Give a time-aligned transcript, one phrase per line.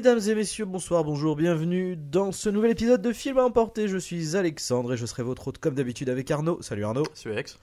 [0.00, 3.86] Mesdames et messieurs, bonsoir, bonjour, bienvenue dans ce nouvel épisode de Film à emporter.
[3.86, 6.56] Je suis Alexandre et je serai votre hôte comme d'habitude avec Arnaud.
[6.62, 7.04] Salut Arnaud.
[7.12, 7.58] Salut Alex.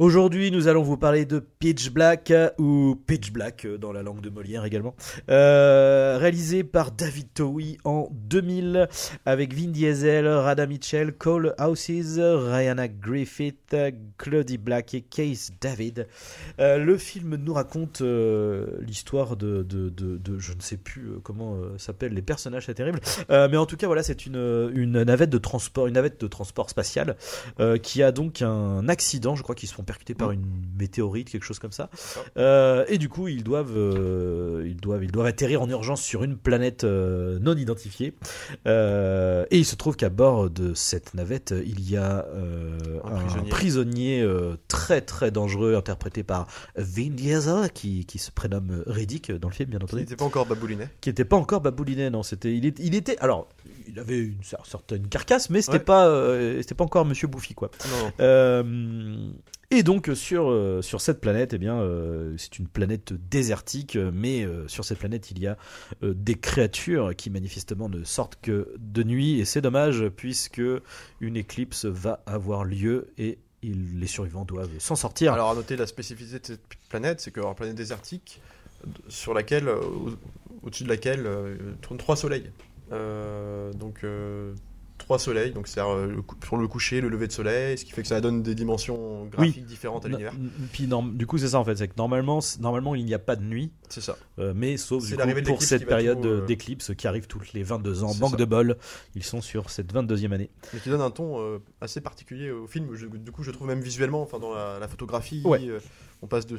[0.00, 4.02] Aujourd'hui, nous allons vous parler de Pitch Black, euh, ou Pitch Black euh, dans la
[4.02, 4.96] langue de Molière également,
[5.30, 8.88] euh, réalisé par David Towie en 2000,
[9.24, 13.76] avec Vin Diesel, Rada Mitchell, Cole Houses, Rihanna Griffith,
[14.18, 16.08] Claudie Black et Case David.
[16.58, 18.02] Le film nous raconte
[18.80, 23.56] l'histoire de, de, de, je ne sais plus comment s'appellent les personnages, c'est terrible, mais
[23.56, 27.16] en tout cas voilà, c'est une, une navette de transport, une navette de transport spatial
[27.82, 30.44] qui a donc un accident, je crois qu'ils se font percuter par une
[30.78, 31.90] météorite, quelque chose comme ça.
[32.36, 36.24] Euh, et du coup, ils doivent, euh, ils doivent, ils doivent atterrir en urgence sur
[36.24, 38.14] une planète euh, non identifiée.
[38.66, 42.26] Et il se trouve qu'à bord de cette navette, il y a
[43.04, 43.48] Un un, prisonnier.
[43.50, 44.28] prisonnier
[44.68, 49.70] très très dangereux, interprété par Vin Diesel, qui, qui se prénomme Riddick dans le film,
[49.70, 50.88] bien entendu n'était pas encore baboulinet.
[51.00, 53.48] qui était pas encore baboulinet non c'était il, est- il était alors
[53.86, 55.84] il avait une cer- certaine carcasse mais c'était Ouais.
[55.84, 58.12] pas euh, c'était pas encore monsieur Bouffi quoi Non.
[58.20, 59.28] Euh,
[59.70, 64.46] et donc sur euh, sur cette planète eh bien euh, c'est une planète désertique mais
[64.66, 65.56] sur cette planète il y a
[66.02, 70.62] des créatures qui manifestement ne sortent que de nuit et c'est dommage puisque
[71.20, 75.76] une éclipse va avoir lieu et ils- les survivants doivent s'en sortir Alors à noter
[75.76, 76.60] la spécificité de cette
[76.90, 78.40] planète, c'est qu'une planète désertique
[79.08, 80.10] sur laquelle, au-
[80.62, 81.26] au-dessus de laquelle
[81.80, 82.50] tournent trois soleils.
[82.92, 84.54] Euh, donc euh,
[84.98, 87.84] trois soleils, donc c'est euh, le cou- pour le coucher, le lever de soleil, ce
[87.84, 90.32] qui fait que ça donne des dimensions graphiques différentes à l'univers.
[90.72, 93.36] puis du coup c'est ça en fait c'est que normalement normalement il n'y a pas
[93.36, 94.16] de nuit C'est ça.
[94.38, 98.04] Euh, mais sauf du coup, pour cette période euh, d'éclipse qui arrive toutes les 22
[98.04, 98.12] ans.
[98.12, 98.36] Ça.
[98.36, 98.76] de bol,
[99.14, 100.50] ils sont sur cette 22e année.
[100.72, 102.94] Mais qui donne un ton euh, assez particulier au film.
[102.94, 105.60] Je- du coup, je trouve même visuellement, enfin dans la, la photographie, Ouais.
[106.22, 106.56] on passe de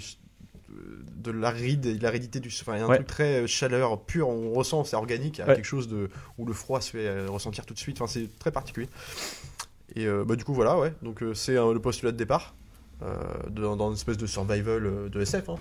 [1.18, 2.96] de l'aride l'aridité du enfin il y a un Ouais.
[2.98, 4.30] truc très euh, chaleur pure.
[4.30, 7.74] On ressent c'est organique quelque chose de où le froid se fait euh, ressentir tout
[7.74, 8.02] de suite.
[8.02, 8.90] Enfin c'est très particulier.
[9.96, 10.94] Et euh, bah, du coup voilà ouais.
[11.02, 12.56] Donc euh, c'est le postulat de départ
[13.50, 15.56] dans, dans une espèce de survival de SF hein.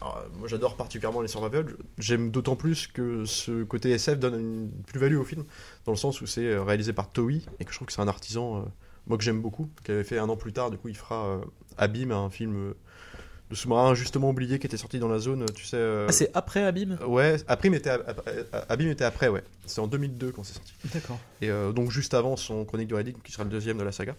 [0.00, 1.76] Alors, moi j'adore particulièrement les survival.
[1.98, 5.44] J'aime d'autant plus que ce côté SF donne une plus-value au film
[5.84, 8.08] dans le sens où c'est réalisé par Toei et que je trouve que c'est un
[8.08, 8.64] artisan
[9.06, 10.70] moi que j'aime beaucoup qui avait fait un an plus tard.
[10.72, 11.38] Du coup il fera euh,
[11.78, 12.74] Abîme un film
[13.50, 16.30] de sous-marin justement oublié qui était sorti dans la zone tu sais euh, Ah, c'est
[16.34, 17.90] après Abîme ouais Abîme était,
[18.68, 21.18] Abîme était après ouais c'est en 2002 quand c'est sorti D'accord.
[21.40, 23.92] et euh, donc juste avant son Chronique de Riddick qui sera le deuxième de la
[23.92, 24.16] saga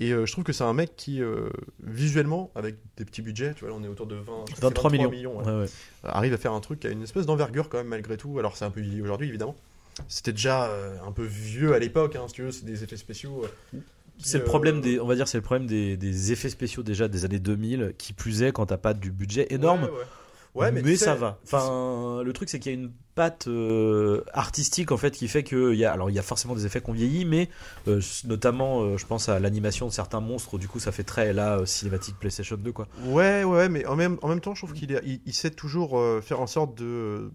[0.00, 1.20] et euh, je trouve que c'est un mec qui
[1.82, 4.54] visuellement avec des petits budgets tu vois on est autour de 20 je crois que
[4.54, 5.38] c'est 23 millions.
[5.38, 5.68] ouais, Ouais, ouais.
[6.04, 8.38] arrive à faire un truc qui a une espèce d'envergure quand même malgré tout.
[8.38, 9.56] Alors c'est un peu vieilli aujourd'hui évidemment.
[10.06, 10.70] C'était déjà
[11.04, 13.44] un peu vieux à l'époque, hein, si tu veux, c'est des effets spéciaux.
[14.18, 16.82] C'est le euh, problème des, on va dire, c'est le problème des, des effets spéciaux
[16.82, 19.84] déjà des années 2000, qui plus est quand t'as pas du budget énorme.
[19.84, 20.04] Ouais, ouais.
[20.54, 21.38] Ouais, mais, mais, tu sais, ça va.
[21.44, 25.42] Enfin, le truc c'est qu'il y a une patte euh, artistique en fait qui fait
[25.42, 27.48] que il y a, alors il y a forcément des effets qu'on vieillit, mais
[27.86, 30.58] euh, notamment, euh, je pense à l'animation de certains monstres.
[30.58, 32.88] Du coup, ça fait très là cinématique PlayStation 2 quoi.
[33.04, 36.02] Ouais, ouais, mais en même, en même temps, je trouve qu'il il, il sait toujours
[36.22, 37.30] faire en sorte de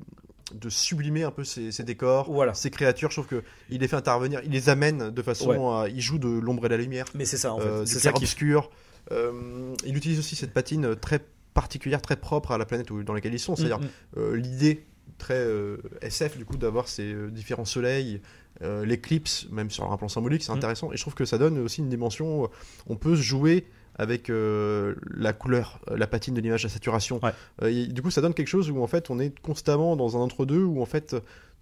[0.53, 2.53] de sublimer un peu ses, ses décors, Voilà.
[2.53, 3.09] ses créatures.
[3.09, 5.85] Je trouve que il les fait intervenir, il les amène de façon, Ouais.
[5.85, 7.05] à, il joue de l'ombre et de la lumière.
[7.15, 7.67] Mais c'est ça en fait.
[7.67, 8.69] euh, c'est ça pierres qui obscures.
[9.11, 11.19] Euh, il utilise aussi cette patine très
[11.53, 13.55] particulière, très propre à la planète où- dans laquelle ils sont.
[13.55, 13.89] C'est-à-dire Mm, mm.
[14.17, 14.85] euh, l'idée
[15.17, 18.21] très euh, SF du coup d'avoir ces euh, différents soleils,
[18.61, 20.55] euh, l'éclipse, même sur un plan symbolique, c'est Mm.
[20.57, 20.91] intéressant.
[20.91, 22.43] Et je trouve que ça donne aussi une dimension.
[22.43, 22.47] où
[22.87, 23.65] on peut se jouer
[23.95, 27.19] avec euh, la couleur, euh, la patine de l'image, la saturation.
[27.23, 27.31] Ouais.
[27.61, 30.17] Euh, et du coup, ça donne quelque chose où en fait on est constamment dans
[30.17, 31.15] un entre-deux où en fait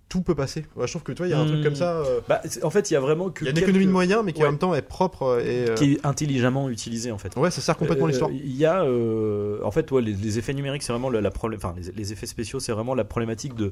[0.10, 0.66] tout peut passer.
[0.76, 1.64] Ouais, je trouve que toi, il y a un truc Mm.
[1.64, 1.92] comme ça.
[2.00, 3.86] euh, Bah, en fait, il y a vraiment que il y a une quelques- économie
[3.86, 4.48] de moyens, mais qui Ouais.
[4.48, 5.70] en même temps est propre et.
[5.70, 7.34] euh, qui est intelligemment utilisé en fait.
[7.38, 8.30] Ouais, ça sert complètement Euh, l'histoire.
[8.32, 11.60] Il y a, en fait, ouais, les, les effets numériques, c'est vraiment la, la problème,
[11.64, 13.72] enfin, les, les effets spéciaux, c'est vraiment la problématique de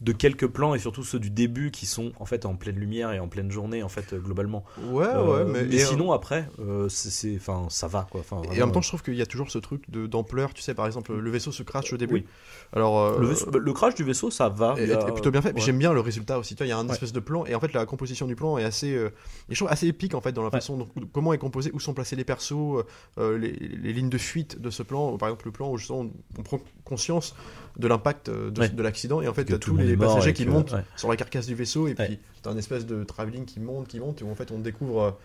[0.00, 3.10] de quelques plans et surtout ceux du début qui sont en fait en pleine lumière
[3.12, 4.64] et en pleine journée en fait euh, globalement.
[4.90, 8.22] Ouais, Euh, ouais, mais, et, sinon après, euh, c'est- enfin, ça va quoi.
[8.52, 10.54] Et en même temps, je trouve qu'il y a toujours ce truc de- d'ampleur.
[10.54, 12.14] Tu sais, par exemple, le vaisseau se crache au début.
[12.14, 12.26] Oui.
[12.72, 14.74] Alors, euh, le, vaisseau- bah, le crash du vaisseau, ça va.
[14.78, 15.52] est, a- est plutôt bien fait.
[15.54, 15.60] ouais.
[15.60, 16.54] J'aime bien le résultat aussi.
[16.54, 16.92] Tu vois, il y a un Ouais.
[16.92, 19.08] espèce de plan et en fait, la composition du plan est assez, euh,
[19.48, 21.80] et je trouve assez épique en fait dans la façon dont comment est composé, où
[21.80, 22.52] sont placés les persos,
[23.18, 25.16] euh, les, les lignes de fuite de ce plan.
[25.18, 27.34] Par exemple, le plan où justement on, on prend conscience
[27.78, 28.68] de l'impact euh, de, Ouais.
[28.68, 30.84] de l'accident et en fait, t'as tous les passagers qui que- montent ouais.
[30.96, 34.00] sur la carcasse du vaisseau et puis t'as un espèce de travelling qui monte, qui
[34.00, 35.16] monte, et où en fait on découvre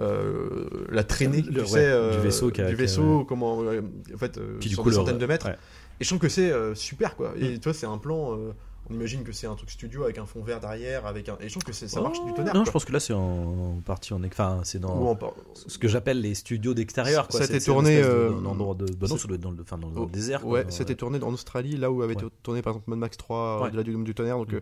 [0.00, 2.84] euh, la traînée, Le- tu ouais, sais, euh, du vaisseau qui a- du qui a-
[2.84, 3.80] vaisseau, comment, euh,
[4.12, 5.46] en fait, euh, Puis du sur coup, centaines de mètres.
[5.46, 5.56] ouais.
[6.00, 7.32] Et je trouve que c'est euh, super quoi.
[7.38, 7.58] Et Mm.
[7.60, 8.36] tu vois, c'est un plan.
[8.84, 11.36] Euh, on imagine que c'est un truc studio avec un fond vert derrière, avec un.
[11.40, 12.54] Et je trouve que c'est- ça marche Oh, du tonnerre.
[12.54, 12.66] Non, quoi.
[12.66, 14.22] je pense que là, c'est en partie en.
[14.24, 14.96] Enfin, c'est dans.
[14.98, 17.26] Ou en par- ce que j'appelle les studios d'extérieur.
[17.30, 18.86] Ça a été tourné, de- euh, endroit de.
[18.94, 20.46] Bah non, ça doit être dans le, enfin, dans le Oh, désert.
[20.46, 22.22] Ouais, c'était tourné en Australie, là où avait Ouais.
[22.22, 23.70] été tourné par exemple Mad Max 3 Ouais.
[23.70, 24.36] de la Dune du tonnerre.
[24.38, 24.56] Donc Mm.
[24.56, 24.60] euh,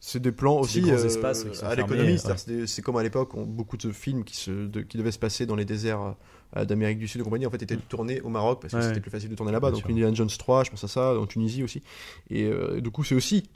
[0.00, 2.18] c'est des plans C'est aussi des euh, espaces qui sont à l'économie.
[2.18, 2.66] ouais.
[2.66, 5.44] c'est comme à l'époque, on- beaucoup de films qui, se, de- qui devaient se passer
[5.46, 6.12] dans les déserts euh,
[6.54, 9.00] d'Amérique du Sud et compagnie, en fait, étaient tournés au Maroc parce que Ouais, c'était
[9.00, 9.70] plus facile de tourner là-bas.
[9.70, 9.90] Donc sûr.
[9.90, 11.82] Indiana Jones 3, je pense à ça, en Tunisie aussi.
[12.30, 13.48] Et euh, du coup, c'est aussi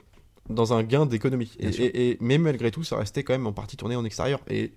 [0.49, 1.51] dans un gain d'économie.
[1.59, 4.39] Et, et- et- mais malgré tout, ça restait quand même en partie tourné en extérieur.
[4.49, 4.73] Et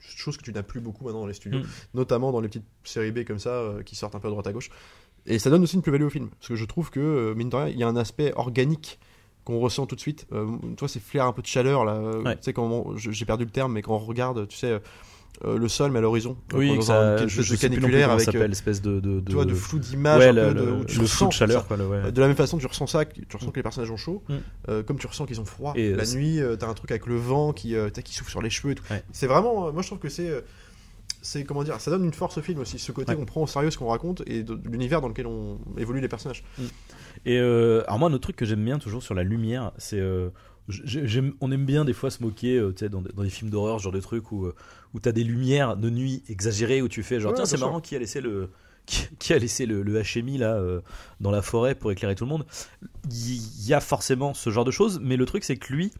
[0.00, 1.66] chose que tu n'as plus beaucoup maintenant dans les studios, Mm.
[1.94, 4.46] notamment dans les petites séries B comme ça euh, qui sortent un peu à droite
[4.46, 4.70] à gauche.
[5.26, 6.28] Et ça donne aussi une plus-value au film.
[6.30, 8.98] Parce que je trouve que, euh, mine de rien, il y a un aspect organique
[9.44, 10.26] qu'on ressent tout de suite.
[10.32, 11.94] Euh, tu vois, ces flair un peu de chaleur, là.
[11.94, 12.36] euh, Ouais.
[12.36, 14.80] Tu sais, quand j'ai perdu le terme, mais quand on regarde, tu sais,
[15.44, 16.36] euh, le sol, mais à l'horizon.
[16.54, 19.00] Oui, dans un ça, quelque je, chose je caniculaire avec, euh, espèce de.
[19.00, 19.26] de, de...
[19.26, 21.76] tu vois, de flou d'image, Ouais, un le, tu le ressens flou de chaleur, quoi.
[21.76, 22.12] le- ouais.
[22.12, 24.34] De la même façon, tu ressens ça, tu ressens que les personnages ont chaud, Mm.
[24.68, 25.72] euh, comme tu ressens qu'ils ont froid.
[25.76, 27.74] Et, euh, la nuit, t'as un truc avec le vent qui,
[28.04, 28.84] qui souffle sur les cheveux et tout.
[28.90, 29.02] Ouais.
[29.12, 30.44] C'est vraiment, moi je trouve que c'est,
[31.22, 33.46] c'est comment dire, ça donne une force au film aussi, ce côté qu'on prend au
[33.46, 36.44] sérieux ce qu'on raconte et l'univers dans lequel on évolue les personnages.
[37.24, 39.98] Et euh, alors moi, un autre truc que j'aime bien toujours sur la lumière, c'est
[40.68, 43.78] j'aime- on aime bien des fois se moquer, euh, dans, des- dans des films d'horreur,
[43.78, 44.54] genre de trucs où euh,
[44.94, 47.80] où t'as des lumières de nuit exagérées, où tu fais genre Ouais, tiens c'est marrant
[47.80, 48.48] qui a laissé le
[48.86, 50.80] qui, qui a laissé le, le HMI là euh,
[51.20, 52.46] dans la forêt pour éclairer tout le monde.
[53.10, 55.92] Il y a forcément ce genre de choses, mais le truc c'est que lui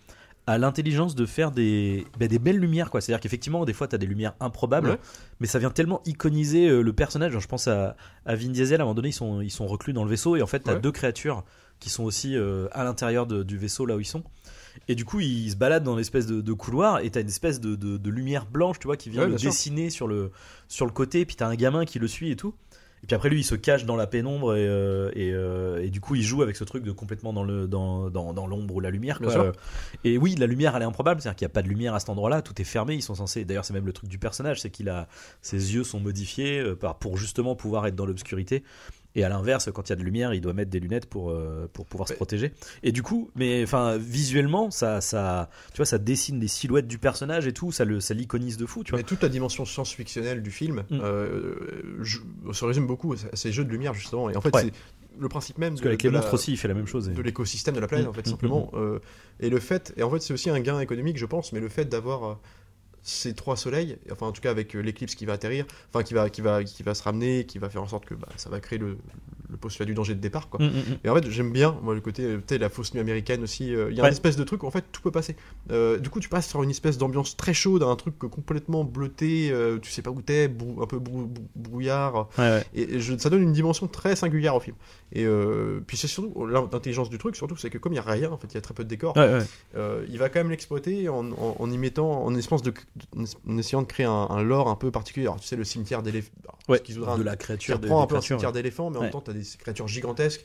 [0.49, 3.01] a l'intelligence de faire des, bah, des belles lumières quoi.
[3.01, 4.99] C'est-à-dire qu'effectivement des fois t'as des lumières improbables, Ouais.
[5.41, 7.33] mais ça vient tellement iconiser euh, le personnage.
[7.33, 9.67] Genre, je pense à, à Vin Diesel, à un moment donné ils sont, ils sont
[9.67, 10.81] reclus dans le vaisseau et en fait t'as Ouais.
[10.81, 11.45] deux créatures
[11.81, 12.37] qui sont aussi
[12.73, 14.23] à l'intérieur de- du vaisseau là où ils sont.
[14.89, 17.61] Et du coup, ils se baladent dans l'espèce de, de couloir et t'as une espèce
[17.61, 19.51] de, de- de lumière blanche, tu vois, qui vient Ouais, le sûr.
[19.51, 20.31] dessiner sur le,
[20.69, 21.25] sur le côté.
[21.25, 22.55] Puis t'as un gamin qui le suit et tout.
[23.03, 25.91] Et puis après, lui, il se cache dans la pénombre et, euh, et, euh, et
[25.91, 28.75] du coup, il joue avec ce truc de complètement dans le dans, dans, dans l'ombre
[28.75, 29.19] ou la lumière.
[29.21, 29.53] Quoi.
[30.03, 31.21] Et oui, la lumière, elle est improbable.
[31.21, 32.41] C'est-à-dire qu'il n'y a pas de lumière à cet endroit-là.
[32.43, 32.95] Tout est fermé.
[32.95, 33.45] Ils sont censés.
[33.45, 35.09] D'ailleurs, c'est même le truc du personnage, c'est qu'il a
[35.43, 38.65] ses yeux sont modifiés euh, pour justement pouvoir être dans l'obscurité.
[39.17, 41.31] Et à l'inverse, quand il y a de lumière, il doit mettre des lunettes pour,
[41.31, 42.53] euh, pour pouvoir se protéger.
[42.85, 46.99] Et du coup, mais enfin, visuellement, ça, ça, tu vois, ça dessine des silhouettes du
[46.99, 48.99] personnage et tout, ça le, ça l'iconise de fou, tu vois.
[48.99, 51.01] Mais toute la dimension science-fictionnelle du film Mm.
[51.03, 51.55] euh,
[52.03, 52.19] je-
[52.53, 54.31] se résume beaucoup à ces jeux de lumière justement.
[54.31, 54.65] Et en fait, Ouais.
[54.65, 54.73] c'est
[55.19, 57.09] le principe même Parce qu'avec les monstres aussi, il fait la même chose.
[57.09, 58.99] et- de l'écosystème de la planète Mm, en fait mm, simplement Euh,
[59.41, 61.71] et le fait et en fait c'est aussi un gain économique je pense mais le
[61.71, 62.39] fait d'avoir
[63.09, 66.13] ces trois soleils enfin en tout cas avec euh, l'éclipse qui va atterrir enfin qui
[66.13, 68.51] va qui va qui va se ramener qui va faire en sorte que bah, ça
[68.51, 68.99] va créer le,
[69.49, 70.99] le postulat du danger de départ quoi Mm, mm, mm.
[71.05, 73.73] et en fait j'aime bien moi le côté tu sais la fausse nuit américaine aussi
[73.75, 74.09] euh, il y a Ouais.
[74.09, 75.37] une espèce de truc où en fait tout peut passer
[75.71, 79.51] Euh, du coup tu passes sur une espèce d'ambiance très chaude un truc complètement bleuté
[79.53, 82.65] euh, tu sais pas où t'es brou- un peu brou- brou- brouillard Ouais, ouais.
[82.75, 84.77] et, et je- ça donne une dimension très singulière au film.
[85.13, 85.25] Et
[85.87, 88.37] puis c'est surtout l'intelligence du truc, surtout c'est que comme il y a rien, en
[88.39, 89.15] fait, il y a très peu de décors.
[89.77, 92.73] Il va quand même l'exploiter en, en- en y mettant, en, espèce de,
[93.49, 95.27] en essayant de créer un, un lore un peu particulier.
[95.27, 96.31] Alors tu sais le cimetière d'éléphants,
[96.69, 97.79] Ouais, de la créature.
[97.79, 98.55] de- reprend un peu un cimetière ouais.
[98.55, 99.07] d'éléphants, mais en Ouais.
[99.07, 100.45] même temps tu as des créatures gigantesques.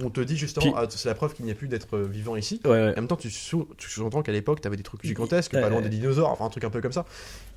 [0.00, 2.06] On te dit justement, Puis- ah, c'est la preuve qu'il n'y a plus d'être euh,
[2.06, 2.60] vivant ici.
[2.64, 2.92] Ouais, ouais.
[2.92, 5.60] En même temps, tu, sous- tu sous-entends qu'à l'époque, tu avais des trucs gigantesques, Ouais,
[5.60, 5.88] pas loin ouais.
[5.88, 7.04] des dinosaures, enfin un truc un peu comme ça,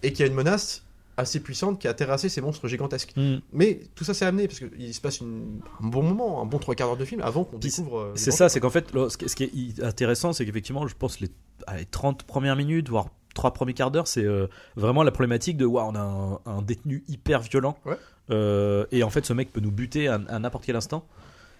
[0.01, 0.81] et qu'il y a une menace
[1.17, 3.13] assez puissante qui a terrassé ces monstres gigantesques.
[3.15, 3.35] Mm.
[3.53, 6.57] Mais tout ça s'est amené parce qu'il se passe une- un bon moment, un bon
[6.57, 7.99] trois quarts d'heure de film avant qu'on découvre.
[7.99, 10.95] euh, les C'est ça, c'est qu'en fait, ce qui est i- intéressant, c'est qu'effectivement, je
[10.95, 11.29] pense les,
[11.67, 15.65] allez, 30 premières minutes, voire 3 premiers quarts d'heure, c'est euh, vraiment la problématique de
[15.65, 17.77] waouh, on a un, un détenu hyper violent.
[17.85, 17.97] Ouais.
[18.29, 21.05] Euh, et en fait, ce mec peut nous buter à, à n'importe quel instant.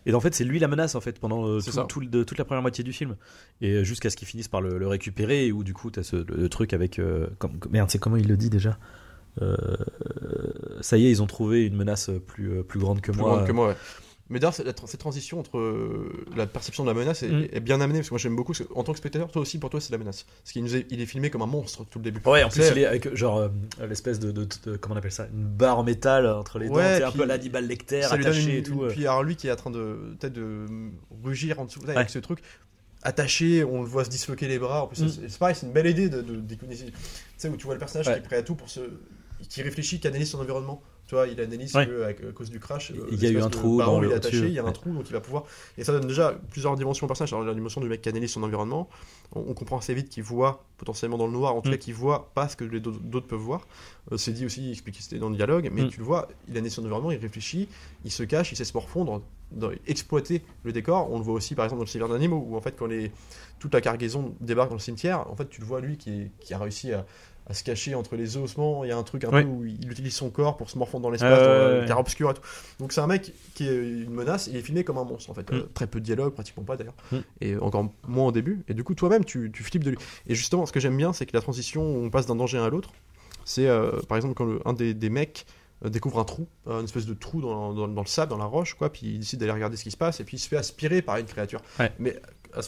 [0.06, 2.46] Et en fait, c'est lui la menace en fait pendant euh, tout- de- toute la
[2.46, 3.16] première moitié du film.
[3.62, 6.16] Et jusqu'à ce qu'ils finissent par le, le récupérer, et où du coup, t'as ce
[6.16, 7.00] le, le truc avec.
[7.38, 8.78] comme, merde, c'est comment il le dit déjà?
[10.82, 13.36] Ça y est, ils ont trouvé une menace plus, plus grande que plus moi.
[13.36, 13.68] grande que moi.
[13.70, 13.76] ouais.
[14.32, 17.48] Mais d'ailleurs, cette transition entre euh, la perception de la menace est, Mm.
[17.52, 18.54] est bien amenée parce que moi j'aime beaucoup.
[18.74, 20.26] en tant que spectateur, toi aussi, pour toi, c'est la menace.
[20.42, 22.22] Parce qu'il est, il est filmé comme un monstre tout le début.
[22.26, 23.50] Ouais, en plus, il est avec genre euh,
[23.88, 26.76] l'espèce de, de, de- comment on appelle ça, une barre en métal entre les dents,
[26.76, 28.74] Ouais, c'est un peu l'animal lecter attaché une, et tout.
[28.74, 28.88] une- euh.
[28.90, 30.66] Puis alors lui qui est en train de peut-être de
[31.24, 31.96] rugir en dessous Ouais.
[31.96, 32.40] avec ce truc
[33.04, 34.84] attaché, on le voit se disloquer les bras.
[34.84, 35.10] En plus, Mm.
[35.28, 36.56] c'est pareil, c'est une belle idée de, de.
[36.56, 36.68] Tu
[37.38, 38.14] sais où tu vois le personnage Ouais.
[38.14, 38.80] qui est prêt à tout pour se,
[39.50, 40.82] qui réfléchit, qui analyse son environnement.
[41.12, 41.86] Tu vois, il analyse Ouais.
[41.86, 42.92] que, à cause du crash.
[42.92, 44.68] euh, Il y a eu un trou dans il est attaché, il y a un
[44.68, 44.72] ouais.
[44.72, 45.44] trou, donc il va pouvoir.
[45.78, 47.34] Et ça donne déjà plusieurs dimensions au personnage.
[47.34, 48.88] Alors la dimension du mec qui analyse son environnement,
[49.36, 51.74] on, on comprend assez vite qu'il voit potentiellement dans le noir, en tout Mm.
[51.74, 53.68] cas qu'il voit pas ce que les d'autres peuvent voir.
[54.14, 55.90] Euh, c'est dit aussi, expliqué c'était dans le dialogue, mais Mm.
[55.90, 57.68] tu le vois, il analyse son environnement, il réfléchit,
[58.06, 61.12] il se cache, il sait se morfondre dans- exploiter le décor.
[61.12, 63.12] On le voit aussi par exemple dans le Seigneur d'animaux où en fait quand les,
[63.60, 66.58] toute la cargaison débarque dans le cimetière, en fait tu le vois lui qui a
[66.58, 67.06] réussi à,
[67.48, 68.84] à se cacher entre les ossements.
[68.84, 69.44] Il y a un truc un Ouais.
[69.44, 71.46] peu où il utilise son corps pour se morfondre dans l'espace, Ouais,
[71.76, 71.86] dans ouais.
[71.86, 72.42] terre obscur et tout.
[72.80, 74.48] Donc c'est un mec qui est une menace.
[74.48, 75.52] Il est filmé comme un monstre en fait.
[75.52, 75.56] Mm.
[75.56, 77.18] Euh, très peu de dialogue, pratiquement pas d'ailleurs, Mm.
[77.42, 78.64] et encore moins au début.
[78.68, 79.98] Et du coup toi-même tu, tu flippes de lui.
[80.28, 82.58] Et justement, ce que j'aime bien, c'est que la transition où on passe d'un danger
[82.60, 82.92] à l'autre,
[83.44, 85.46] c'est euh, par exemple quand le- un des, des mecs
[85.84, 88.38] euh, découvre un trou, euh, une espèce de trou dans, dans- dans le sable, dans
[88.38, 90.40] la roche, quoi, puis il décide d'aller regarder ce qui se passe, et puis il
[90.40, 91.60] se fait aspirer par une créature.
[91.80, 91.92] Ouais.
[91.98, 92.16] Mais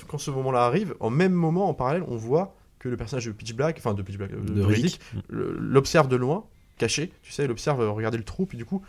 [0.08, 3.32] quand ce moment-là arrive, en même moment, en parallèle, on voit que le personnage de
[3.32, 5.26] Pitch Black, enfin de Pitch Black, euh, de, de Riddick, Riddick.
[5.30, 6.46] le- l'observe de loin,
[6.78, 8.84] caché, tu sais, il observe euh, regarder le trou, puis du coup,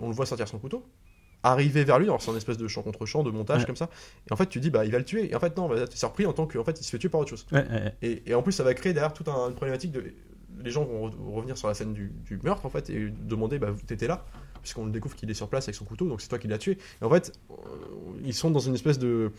[0.00, 0.84] on le voit sortir son couteau,
[1.42, 3.66] arriver vers lui, alors c'est un espèce de champ contre champ, de montage Ouais.
[3.66, 3.88] comme ça,
[4.28, 5.86] et en fait tu dis, bah il va le tuer, et en fait non, bah,
[5.86, 7.46] t'es surpris en tant qu'en fait il se fait tuer par autre chose.
[7.52, 7.94] Ouais, ouais, ouais.
[8.02, 10.02] Et, et en plus, ça va créer derrière toute un- une problématique de.
[10.64, 13.58] Les gens vont re- revenir sur la scène du, du meurtre en fait et demander
[13.58, 14.24] bah t'étais là
[14.62, 16.78] puisqu'on découvre qu'il est sur place avec son couteau donc c'est toi qui l'as tué
[17.02, 17.54] et en fait euh,
[18.24, 19.32] ils sont dans une espèce de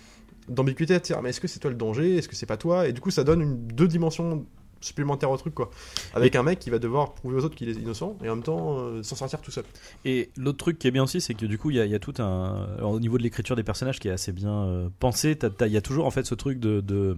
[0.49, 2.15] d'ambiguïté à dire mais est-ce que c'est toi le danger?
[2.17, 2.87] Est-ce que c'est pas toi?
[2.87, 4.45] Et du coup ça donne une deux dimensions
[4.79, 5.71] supplémentaires au truc quoi
[6.13, 8.43] avec un mec qui va devoir prouver aux autres qu'il est innocent et en même
[8.43, 9.63] temps euh, s'en sortir tout seul
[10.05, 11.91] Et l'autre truc qui est bien aussi, c'est que du coup, il y, a- il
[11.91, 12.67] y a tout un.
[12.77, 15.77] alors, au niveau de l'écriture des personnages qui est assez bien euh, pensé, il y
[15.77, 16.81] a toujours en fait ce truc de.
[16.81, 17.17] de-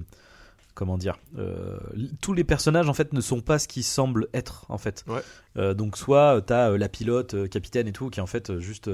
[0.80, 1.78] comment dire euh,
[2.22, 5.04] Tous les personnages en fait ne sont pas ce qu'ils semblent être en fait.
[5.08, 5.22] Ouais.
[5.58, 8.90] Euh, donc, soit euh, t'as la pilote, capitaine et tout, qui est en fait juste.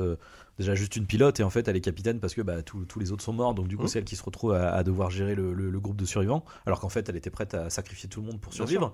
[0.58, 2.98] Déjà juste une pilote et en fait elle est capitaine parce que bah, tous tous
[2.98, 5.10] les autres sont morts donc du coup c'est elle qui se retrouve à, à devoir
[5.12, 8.08] gérer le, le- le groupe de survivants alors qu'en fait elle était prête à sacrifier
[8.08, 8.94] tout le monde pour survivre.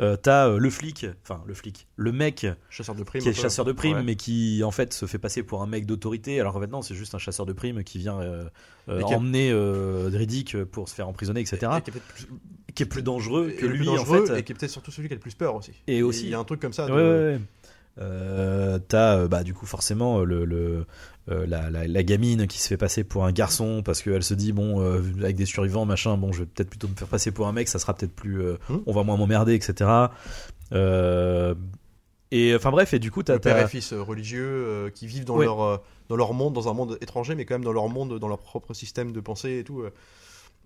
[0.00, 3.32] Euh, T'as euh, le flic, enfin le flic, le mec chasseur de primes qui est
[3.32, 4.02] chasseur de primes, Ouais.
[4.02, 6.82] mais qui en fait se fait passer pour un mec d'autorité, alors qu'en fait non,
[6.82, 8.44] c'est juste un chasseur de primes qui vient euh,
[8.86, 11.72] qui emmener Riddick pour se faire emprisonner, etc.
[11.78, 12.26] Et qui est plus-
[12.74, 14.38] qui est plus dangereux que lui dangereux, en fait.
[14.38, 16.28] et qui est peut-être surtout celui qui a le plus peur aussi Et aussi- il
[16.30, 16.98] y a un truc comme ça de- ouais,
[17.38, 17.40] ouais.
[18.78, 20.86] T'as euh, bah du coup forcément euh, le, le
[21.28, 24.34] euh, la, la, la gamine qui se fait passer pour un garçon parce qu'elle se
[24.34, 27.32] dit bon euh, avec des survivants machin bon je vais peut-être plutôt me faire passer
[27.32, 28.78] pour un mec ça sera peut-être plus euh, Hmm.
[28.86, 29.90] on va moins m'emmerder etc
[32.32, 35.36] et enfin bref et du coup t'as le père et fils religieux qui vivent dans
[35.36, 35.44] Ouais.
[35.44, 38.28] leur dans leur monde dans un monde étranger mais quand même dans leur monde dans
[38.28, 39.82] leur propre système de pensée et tout.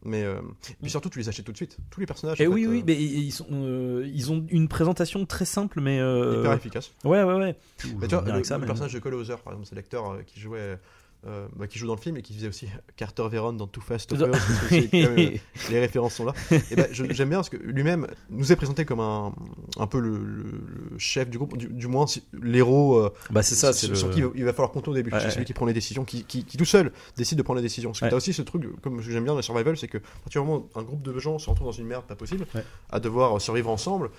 [0.05, 0.37] Mais euh,
[0.71, 2.63] et puis surtout tu les achètes tout de suite tous les personnages Et en oui,
[2.63, 5.99] fait, oui, euh, mais ils, sont, euh, ils ont une présentation très simple, mais.
[6.01, 7.57] euh, hyper efficace ouais, ouais, ouais.
[8.01, 10.11] mais tu vois, le, ça, le mais- personnage de Cole Hauser par exemple c'est l'acteur
[10.13, 10.79] euh, qui jouait
[11.27, 13.81] euh, bah, qui joue dans le film et qui faisait aussi Carter Veron dans Too
[13.83, 15.37] Fast Too Furious euh,
[15.71, 16.61] les références sont là et
[16.93, 19.33] je- j'aime bien parce que lui-même nous est présenté comme un
[19.79, 20.63] un peu le,
[20.99, 23.95] chef du groupe du, du moins l'héros euh, Bah, c'est ça, c'est sur, le.
[23.97, 25.11] sur qui il va- falloir compter au début.
[25.13, 25.31] Ouais, c'est ouais.
[25.33, 27.91] celui qui prend les décisions, qui, qui, qui tout seul décide de prendre les décisions.
[27.91, 28.11] Parce que Ouais.
[28.11, 30.49] t'as aussi ce truc, comme j'aime bien dans le survival, c'est que à partir du
[30.49, 32.47] moment où un groupe de gens se retrouve dans une merde pas possible,
[32.91, 34.11] à devoir survivre ensemble,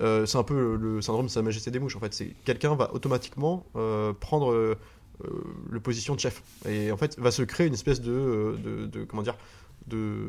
[0.00, 1.96] euh, c'est un peu le, syndrome de sa majesté des mouches.
[1.96, 4.74] En fait, c'est quelqu'un va automatiquement euh, prendre euh, euh,
[5.70, 8.86] le position de chef et en fait va se créer une espèce de, euh, de,
[8.86, 9.36] de- comment dire
[9.86, 10.28] de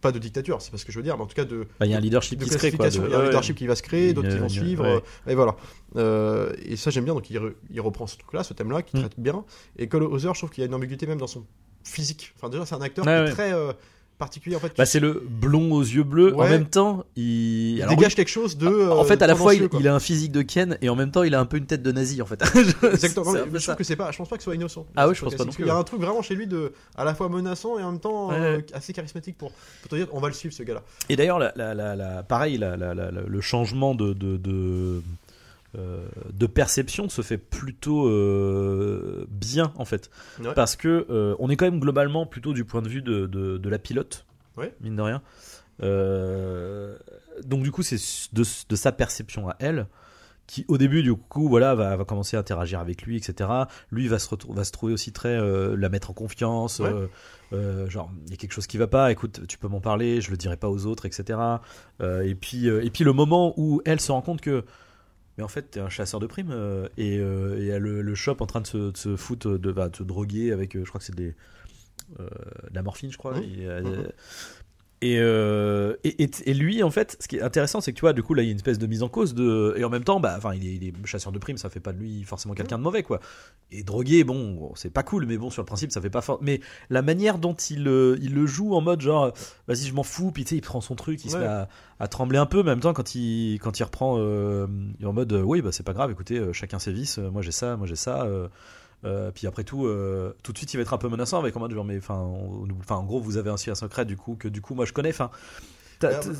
[0.00, 1.66] pas de dictature c'est pas ce que je veux dire mais en tout cas de
[1.78, 2.78] Bah, il y a un leadership de qui se crée, quoi.
[2.86, 3.02] classification.
[3.04, 4.84] de- Il y a un ouais, leadership qui va se créer, d'autres qui vont suivre,
[4.84, 5.02] ouais.
[5.26, 5.56] euh, et voilà.
[5.96, 8.96] Euh, et ça j'aime bien, donc il, re- il reprend ce truc-là, ce thème-là, qui
[8.96, 9.00] Mm.
[9.00, 9.44] traite bien.
[9.78, 11.44] Et Cole Hauser, je trouve qu'il y a une ambiguïté même dans son
[11.84, 12.32] physique.
[12.36, 13.72] Enfin déjà c'est un acteur qui est très euh,
[14.18, 14.72] particulier en fait.
[14.76, 16.34] Bah, c'est le blond aux yeux bleus.
[16.36, 17.76] En même temps, il.
[17.76, 18.66] il alors, dégage quelque chose de.
[18.66, 20.96] en euh, fait, à la fois, il, il a un physique de Ken et en
[20.96, 22.42] même temps, il a un peu une tête de nazi, en fait.
[22.92, 23.32] Exactement.
[23.50, 24.10] Mais je trouve que c'est pas.
[24.10, 24.86] Je pense pas que ce soit innocent.
[24.96, 26.46] Ah ce je pense pas non plus, qu'il y a un truc vraiment chez lui
[26.46, 29.90] de, à la fois menaçant et en même temps Ouais, euh, assez charismatique pour, pour
[29.90, 30.82] te dire, on va le suivre ce gars-là.
[31.08, 35.00] Et d'ailleurs, la, la, la, pareil, le changement de, de, de, euh,
[35.74, 40.54] de perception se fait plutôt euh, bien en fait, Ouais.
[40.54, 43.58] parce que euh, on est quand même globalement plutôt du point de vue de, de,
[43.58, 44.24] de la pilote,
[44.56, 44.74] Ouais.
[44.80, 45.22] mine de rien.
[45.82, 46.96] Euh,
[47.44, 47.96] donc du coup, c'est
[48.32, 49.86] de, de sa perception à elle
[50.46, 53.50] qui au début du coup voilà va, va commencer à interagir avec lui etc
[53.90, 56.88] lui va se va se trouver aussi très euh, la mettre en confiance Ouais.
[56.88, 57.08] euh,
[57.52, 60.20] euh, genre il y a quelque chose qui va pas écoute tu peux m'en parler
[60.20, 61.36] je le dirai pas aux autres etc
[62.00, 64.64] Euh, et puis euh, et puis le moment où elle se rend compte que
[65.38, 68.14] mais en fait t'es un chasseur de primes euh, et, euh, et elle le, le
[68.14, 70.84] chope en train de se, de se foutre de, bah, de se droguer avec euh,
[70.84, 71.34] je crois que c'est des
[72.18, 72.24] de
[72.74, 73.36] la morphine je crois.
[73.38, 74.08] Et, euh, Mhm.
[75.02, 78.22] Et, euh, et, lui, en fait, ce qui est intéressant, c'est que tu vois, du
[78.22, 79.74] coup, là, il y a une espèce de mise en cause de.
[79.76, 81.80] Et en même temps, bah, enfin, il est, il est chasseur de primes, ça fait
[81.80, 83.20] pas de lui forcément quelqu'un de mauvais, quoi.
[83.70, 86.38] Et drogué, bon, c'est pas cool, mais bon, sur le principe, ça fait pas fort.
[86.40, 89.32] Mais la manière dont il, euh, il le joue en mode genre,
[89.68, 91.68] vas-y, je m'en fous, puis tu sais, il prend son truc, il se met à,
[92.00, 94.66] à trembler un peu, mais en même temps, quand il, quand il reprend, euh,
[94.98, 97.52] il est en mode, oui, bah, c'est pas grave, écoutez, chacun ses vices, moi j'ai
[97.52, 98.22] ça, moi j'ai ça.
[98.22, 98.48] euh,
[99.04, 101.56] euh, puis après tout, euh, tout de suite, il va être un peu menaçant avec
[101.56, 104.60] en genre, mais enfin, en gros, vous avez ainsi un secret du coup que du
[104.60, 105.10] coup, moi je connais.
[105.10, 105.30] Enfin,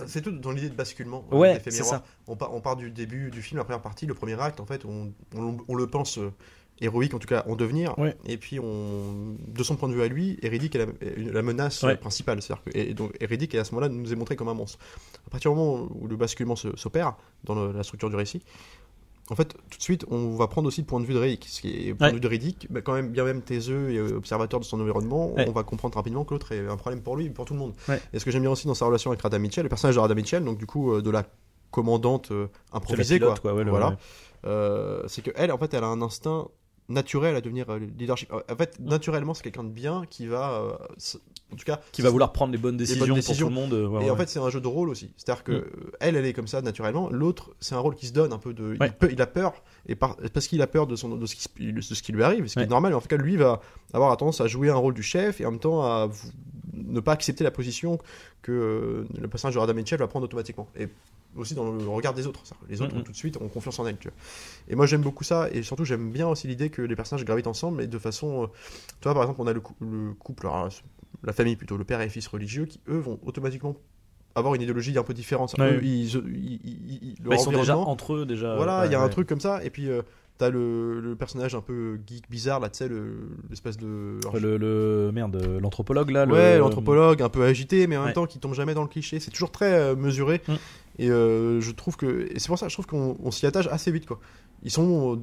[0.06, 1.24] C'est tout dans l'idée de basculement.
[1.30, 2.02] Ouais, c'est ça.
[2.26, 4.66] On part, on part du début du film, la première partie, le premier acte, en
[4.66, 6.30] fait, on, on, on le pense euh,
[6.80, 7.98] héroïque en tout cas en devenir.
[7.98, 8.16] Ouais.
[8.26, 11.82] Et puis on, de son point de vue à lui, Eridic est la, la menace
[11.82, 11.96] Ouais.
[11.96, 12.42] principale.
[12.42, 14.78] C'est-à-dire que et donc Eridic à ce moment-là nous est montré comme un monstre.
[15.26, 18.42] À partir du moment où le basculement s'opère dans le- la structure du récit.
[19.30, 21.46] En fait, tout de suite, on va prendre aussi le point de vue de Redick.
[21.48, 22.12] Ce qui est, point Ouais.
[22.12, 24.80] de vue de Redick, bah, quand même, bien même taiseux et euh, observateur de son
[24.80, 25.46] environnement, Ouais.
[25.48, 27.58] on va comprendre rapidement que l'autre est un problème pour lui et pour tout le
[27.58, 27.72] monde.
[27.88, 28.00] Ouais.
[28.12, 30.00] Et ce que j'aime bien aussi dans sa relation avec Rada Mitchell, le personnage de
[30.00, 31.24] Rada Mitchell, donc du coup, euh, de la
[31.72, 33.50] commandante euh, la improvisée, pilote, quoi.
[33.50, 33.96] quoi, ouais, le- voilà.
[34.44, 36.46] Euh, c'est que elle, en fait, elle a un instinct
[36.88, 38.32] naturel à devenir euh, leadership.
[38.32, 40.72] En fait, naturellement, c'est quelqu'un de bien qui va, euh,
[41.52, 43.46] en tout cas, Qui va vouloir prendre les bonnes décisions, décisions.
[43.48, 43.72] pour tout le monde.
[43.74, 45.12] euh, ouais, et en fait, c'est un jeu de rôle aussi.
[45.16, 45.90] C'est-à-dire que Mm.
[46.00, 47.08] elle, elle est comme ça naturellement.
[47.10, 48.76] L'autre, c'est un rôle qui se donne un peu de.
[48.78, 48.86] Ouais.
[48.88, 51.34] Il, peut- il a peur et par- parce qu'il a peur de, son, de, ce
[51.36, 52.64] qui, se- de ce qui lui arrive, ce qui Ouais.
[52.64, 52.94] est normal.
[52.94, 53.60] En tout cas, lui va
[53.92, 56.08] avoir tendance à jouer un rôle du chef et en même temps à
[56.72, 57.98] ne pas accepter la position
[58.42, 60.68] que le personnage de Radha Mitchell va prendre automatiquement.
[60.78, 60.88] Et
[61.36, 62.42] aussi dans le regard des autres.
[62.68, 63.96] Les autres tout de suite ont confiance en elle.
[63.98, 64.16] Tu vois.
[64.68, 67.46] Et moi j'aime beaucoup ça et surtout j'aime bien aussi l'idée que les personnages gravitent
[67.46, 68.44] ensemble mais de façon.
[68.44, 68.46] euh,
[69.00, 70.68] tu vois par exemple on a le, cou- le couple, alors,
[71.24, 73.76] la famille plutôt, le père et fils religieux qui eux vont automatiquement
[74.34, 75.54] avoir une idéologie un peu différente.
[75.58, 75.76] Ouais.
[75.76, 78.54] Eux, ils, ils- ils- ils- leur ils sont déjà entre eux déjà.
[78.56, 80.02] voilà, il y a ouais, un truc comme ça et puis euh,
[80.38, 84.18] t'as le, le personnage un peu geek bizarre là, tu sais, le- l'espèce de.
[84.24, 86.26] alors, Le, le- merde, l'anthropologue là.
[86.26, 88.88] le- Ouais, l'anthropologue un peu agité, mais en même temps qui tombe jamais dans le
[88.88, 89.18] cliché.
[89.20, 90.42] C'est toujours très euh, mesuré.
[90.46, 90.52] Mm.
[90.98, 92.26] Et euh, je trouve que.
[92.32, 94.18] Et c'est pour ça je trouve qu'on on s'y attache assez vite, quoi.
[94.62, 95.20] Ils sont euh,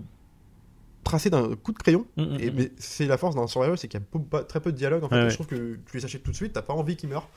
[1.04, 2.06] tracés d'un coup de crayon.
[2.18, 2.54] Mm, mm, Et, mm.
[2.56, 5.04] mais c'est la force d'un survival, c'est qu'il y a pas- très peu de dialogue.
[5.04, 5.30] En fait, ouais.
[5.30, 7.28] je trouve que tu les achètes tout de suite, t'as pas envie qu'ils meurent.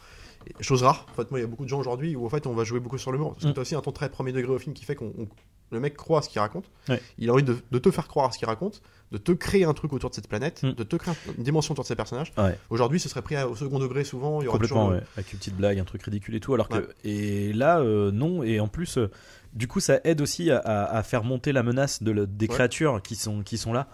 [0.61, 1.07] Chose rare.
[1.11, 2.62] En fait, moi, il y a beaucoup de gens aujourd'hui où en fait on va
[2.62, 3.33] jouer beaucoup sur le mur.
[3.33, 3.55] Parce que Mm.
[3.55, 5.28] t'as aussi un ton très premier degré au film qui fait qu'on on-
[5.71, 6.65] le mec croit à ce qu'il raconte.
[6.89, 7.01] Ouais.
[7.19, 8.83] Il a envie de, de te faire croire à ce qu'il raconte,
[9.13, 10.73] de te créer un truc autour de cette planète, Mm.
[10.73, 12.33] de te créer une dimension autour de ces personnages.
[12.39, 12.59] Ouais.
[12.71, 14.41] Aujourd'hui, ce serait pris au second degré souvent.
[14.41, 15.07] Il y aura Complètement, toujours, ouais.
[15.17, 16.55] avec une petite blague, un truc ridicule et tout.
[16.55, 18.43] Alors que et là, euh, non.
[18.43, 19.11] Et en plus, euh,
[19.55, 22.47] du coup, ça aide aussi à, à- à faire monter la menace de le- des
[22.49, 23.89] créatures qui sont qui sont là.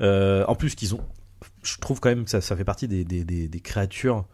[0.00, 1.00] Euh, en plus, qu'ils ont.
[1.62, 4.24] Je trouve quand même que ça, ça fait partie des, des, des, des créatures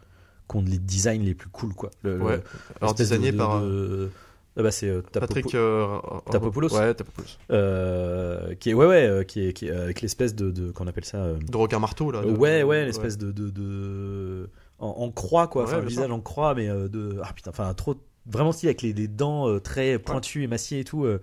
[0.49, 1.91] qui ont les designs les plus cool, quoi.
[2.03, 2.37] Le- Ouais.
[2.37, 2.43] le-
[2.81, 4.11] Alors designé de- par de-
[4.57, 5.99] Ah bah c'est euh, Patrick euh,
[6.31, 6.69] Tapopoulos.
[6.73, 7.27] Ouais, Tapopoulos.
[7.51, 10.87] euh, qui est ouais ouais euh, qui est, qui est avec l'espèce de, de qu'on
[10.87, 12.23] appelle ça euh, De requin marteau là.
[12.23, 16.11] de- ouais ouais l'espèce de, de, de- en, en croix quoi Ouais, enfin le visage
[16.11, 19.49] en croix mais euh, de ah putain enfin trop vraiment stylé avec les, des dents
[19.49, 21.21] euh, très pointues émaciées et tout euh,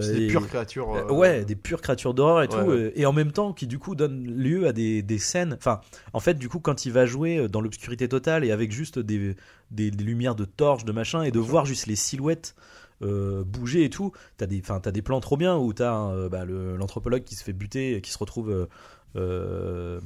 [0.00, 0.94] C'est euh, des pures créatures.
[0.94, 2.92] euh, euh, ouais, des pures créatures d'horreur et Ouais, tout, ouais.
[2.96, 5.54] et en même temps qui du coup donnent lieu à des, des scènes.
[5.58, 5.80] Enfin,
[6.12, 9.36] en fait, du coup, quand il va jouer dans l'obscurité totale et avec juste des,
[9.70, 12.54] des, des lumières de torches, de machin, et de voir juste les silhouettes
[13.02, 17.24] euh, bouger et tout, t'as des, des plans trop bien où t'as euh, bah, l'anthropologue
[17.24, 18.68] qui se fait buter, et qui se retrouve.
[19.16, 20.00] Euh, euh,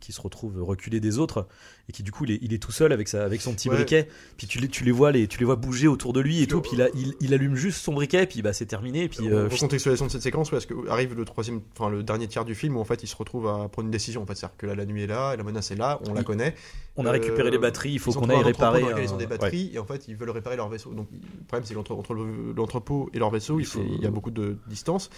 [0.00, 1.46] qui se retrouve reculé des autres
[1.88, 3.68] et qui du coup il est, il est tout seul avec sa avec son petit
[3.68, 3.76] Ouais.
[3.76, 6.42] briquet puis tu les tu les vois les tu les vois bouger autour de lui
[6.42, 9.08] et tout puis il, a- il, il allume juste son briquet puis bah c'est terminé
[9.08, 12.44] puis euh, contextualisation de cette séquence, parce que arrive le troisième, enfin le dernier tiers
[12.44, 14.22] du film où en fait il se retrouve à prendre une décision.
[14.22, 16.14] En fait, c'est-à-dire que là, la nuit est là, et la menace est là, on
[16.14, 16.54] la connaît.
[16.96, 18.80] On a Euh, récupéré les batteries, il faut qu'on aille un réparer.
[18.82, 19.28] Lequel ils ont un- des ouais.
[19.30, 20.92] batteries et en fait ils veulent réparer leur vaisseau.
[20.94, 24.30] Donc le problème c'est entre le- l'entrepôt et leur vaisseau, faut- il y a beaucoup
[24.30, 25.10] de distance.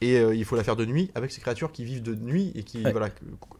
[0.00, 2.52] Et euh, il faut la faire de nuit avec ces créatures qui vivent de nuit
[2.54, 2.92] et qui Ouais.
[2.92, 3.08] voilà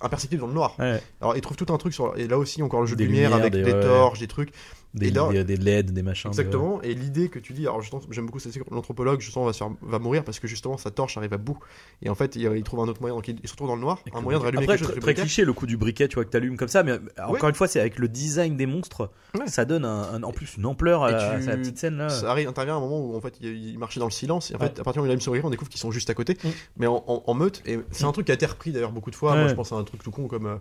[0.01, 0.75] imperceptibles dans le noir.
[0.79, 3.05] Ouais, Alors ils trouvent tout un truc sur et là aussi encore le jeu Des
[3.05, 4.51] de lumière avec des- des, torches, des trucs.
[4.95, 6.31] Des, là- des, des LED, des machins.
[6.31, 6.81] des- Exactement.
[6.83, 8.39] Et l'idée que tu dis, alors j'aime beaucoup
[8.71, 11.59] l'anthropologue, justement, va, se faire- va mourir parce que justement sa torche arrive à bout.
[12.03, 13.75] Et en fait, il, il trouve un autre moyen, donc il, il se retrouve dans
[13.75, 16.09] le noir, un moyen de rallumer Après, quelque très, très cliché le coup du briquet,
[16.09, 18.57] tu vois, que t'allumes comme ça, mais euh, encore une fois, c'est avec le design
[18.57, 19.47] des monstres, Ouais.
[19.47, 22.09] ça donne un, un- en plus une ampleur à, tu- à la petite scène là.
[22.09, 24.51] Ça arrive, intervient un moment où en fait il, il marchait dans le silence.
[24.51, 24.67] Et en Ouais.
[24.67, 26.09] fait, à partir du moment où il allume son briquet, on découvre qu'ils sont juste
[26.11, 26.49] à côté, Mm.
[26.77, 27.63] mais en, en- en meute.
[27.67, 29.35] Et c'est un truc qui a été repris d'ailleurs beaucoup de fois.
[29.35, 30.47] Moi, je pense à un truc tout con comme.
[30.47, 30.57] euh,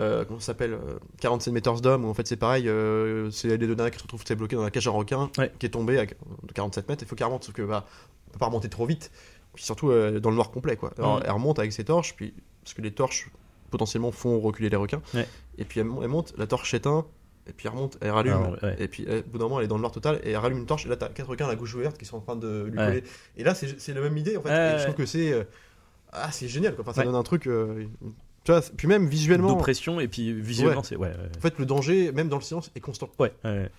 [0.00, 3.48] euh, comment ça s'appelle euh, 47 Meters d'hommes où en fait c'est pareil euh, c'est
[3.48, 5.52] les deux nanas qui se retrouvent bloquées dans la cage à requin Ouais.
[5.58, 6.06] qui est tombée à
[6.54, 7.86] 47 mètres il faut qu'elle remonte sauf que bah
[8.32, 9.10] peut pas remonter trop vite
[9.54, 10.92] puis surtout euh, dans le noir complet quoi.
[10.98, 13.30] Alors elle remonte avec ses torches puis parce que les torches
[13.70, 15.02] potentiellement font reculer les requins.
[15.14, 15.28] Ouais.
[15.58, 17.06] et puis elle, mon- elle monte la torche s'éteint
[17.46, 18.56] et puis elle remonte elle rallume.
[18.62, 18.74] Ouais.
[18.80, 20.36] et puis euh, au bout d'un moment elle est dans le noir total et elle
[20.38, 22.20] rallume une torche et là t'as quatre requins à la gauche ouverte qui sont en
[22.20, 23.04] train de lui coller.
[23.36, 24.48] Et là c'est la même idée en fait.
[24.74, 25.44] Et je trouve que c'est euh,
[26.12, 26.82] ah c'est génial quoi.
[26.82, 27.06] Enfin, ça Ouais.
[27.06, 27.86] donne un truc euh,
[28.44, 30.86] tu vois puis même visuellement D'oppression et puis visuellement, Ouais.
[30.86, 31.08] c'est ouais.
[31.08, 31.14] ouais.
[31.36, 33.10] en fait, le danger, même dans le silence, est constant.
[33.18, 33.70] Ouais, ouais.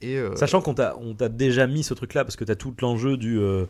[0.00, 2.54] Et euh, Sachant qu'on t'a on t'a déjà mis ce truc là parce que t'as
[2.56, 3.66] tout l'enjeu du euh,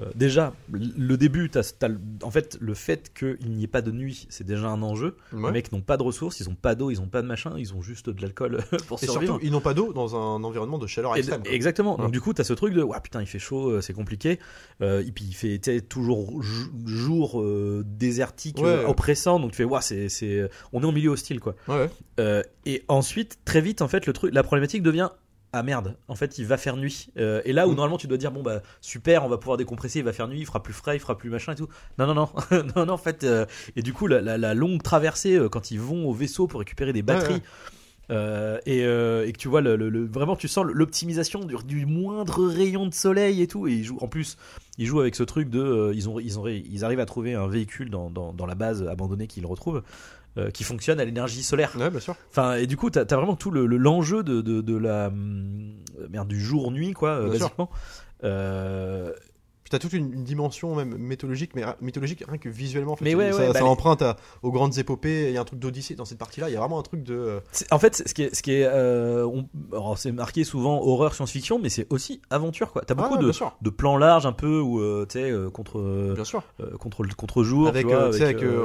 [0.00, 4.26] euh, déjà le début le- en fait le fait qu'il n'y ait pas de nuit
[4.28, 5.42] c'est déjà un enjeu ouais.
[5.46, 7.54] les mecs n'ont pas de ressources ils ont pas d'eau ils ont pas de machin
[7.56, 10.42] ils ont juste de l'alcool pour et survivre surtout, ils n'ont pas d'eau dans un
[10.42, 11.42] environnement de chaleur extrême.
[11.44, 11.96] exactement.
[11.96, 12.02] Ouais.
[12.02, 14.38] Donc du coup, t'as ce truc de, ouais putain, il fait chaud, euh, c'est compliqué.
[14.82, 18.64] Euh, et puis il fait tu toujours jou- jour euh, désertique, Ouais.
[18.68, 19.38] euh, oppressant.
[19.38, 21.54] Donc tu fais, ouais, c'est, on est en milieu hostile quoi.
[22.18, 25.10] Euh, et ensuite, très vite, en fait, le truc, la problématique devient
[25.56, 27.08] ah merde, en fait il va faire nuit.
[27.16, 27.76] Euh, et là où Mm.
[27.76, 30.40] normalement tu dois dire bon bah super, on va pouvoir décompresser, il va faire nuit,
[30.40, 31.68] il fera plus frais, il fera plus machin et tout.
[31.98, 32.28] Non non non,
[32.76, 35.70] non non en fait euh, et du coup la, la- la longue traversée euh, quand
[35.70, 37.42] ils vont au vaisseau pour récupérer des batteries.
[38.10, 38.60] ouais.
[38.66, 42.44] et, et que tu vois le, le- le- vraiment tu sens l'optimisation du, du moindre
[42.46, 44.36] rayon de soleil et tout et ils jouent en plus
[44.76, 47.46] ils jouent avec ce truc de ils ont ils ont ils arrivent à trouver un
[47.46, 49.82] véhicule dans, dans, dans la base abandonnée qu'ils retrouvent
[50.38, 52.16] euh, qui fonctionne à l'énergie solaire Ouais, bien sûr.
[52.30, 55.08] Enfin, et du coup, t'as as vraiment tout le- le- l'enjeu de, de, de la
[55.08, 55.74] hum,
[56.10, 57.30] merde du jour-nuit, quoi, euh, sûr.
[57.40, 57.70] basiquement.
[58.24, 59.12] Euh,
[59.74, 62.92] t'as toute une, une dimension même mythologique, mais mythologique rien que visuellement.
[62.92, 65.28] En fait, Mais ça, ouais, ça, ouais, bah, ça les- emprunte à- aux grandes épopées.
[65.28, 66.48] Il y a un truc d'Odyssée dans cette partie-là.
[66.48, 67.14] Il y a vraiment un truc de.
[67.14, 69.24] euh, en fait, ce qui est, ce qui est, euh,
[69.72, 72.82] on- c'est marqué souvent horreur science-fiction, mais c'est aussi aventure, quoi.
[72.86, 73.32] T'as ah, beaucoup de,
[73.62, 76.42] de plans larges, un peu où, euh, tu sais, euh, contre, bien sûr.
[76.78, 78.10] contre le contre-jour, Avec, vois,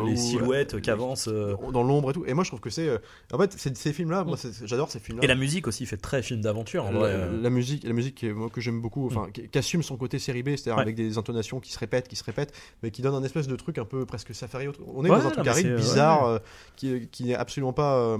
[0.05, 1.29] les silhouettes qui avancent.
[1.73, 2.23] Dans l'ombre et tout.
[2.25, 2.89] Et moi, je trouve que c'est.
[3.33, 5.23] En fait, c'est- ces films-là, moi, c'est- j'adore ces films-là.
[5.23, 8.61] et la musique aussi fait très film d'aventure, en la, musique, la musique moi, que
[8.61, 10.81] j'aime beaucoup, enfin, qui, qui assume son côté série B, c'est-à-dire Ouais.
[10.81, 13.55] avec des intonations qui se répètent, qui se répètent, mais qui donne un espèce de
[13.55, 14.67] truc un peu presque safari.
[14.87, 16.39] On est Ouais, dans un truc aride, bizarre, ouais, euh,
[16.75, 18.17] qui, qui n'est absolument pas euh,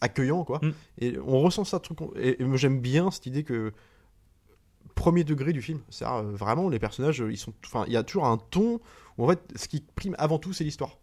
[0.00, 0.60] accueillant, quoi.
[0.62, 0.72] Mm.
[1.00, 1.98] Et on ressent ça, truc.
[2.16, 3.72] Et, et j'aime bien cette idée que
[4.94, 8.26] premier degré du film, c'est vraiment les personnages, ils sont, enfin, il y a toujours
[8.26, 8.80] un ton
[9.18, 10.98] où en fait, ce qui prime avant tout, c'est l'histoire.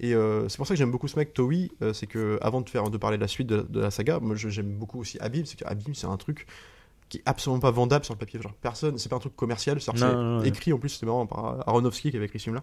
[0.00, 1.70] Et euh, c'est pour ça que j'aime beaucoup ce mec, Toei.
[1.82, 4.20] euh, c'est que avant de faire de parler de la suite de, de la saga,
[4.20, 5.42] moi j'aime beaucoup aussi Abim.
[5.44, 6.46] C'est que Abim, c'est un truc
[7.08, 8.40] qui est absolument pas vendable sur le papier.
[8.40, 9.80] Genre personne, c'est pas un truc commercial.
[9.80, 12.62] c'est- écrit en plus, c'est marrant par Aronofsky qui avait écrit ce film-là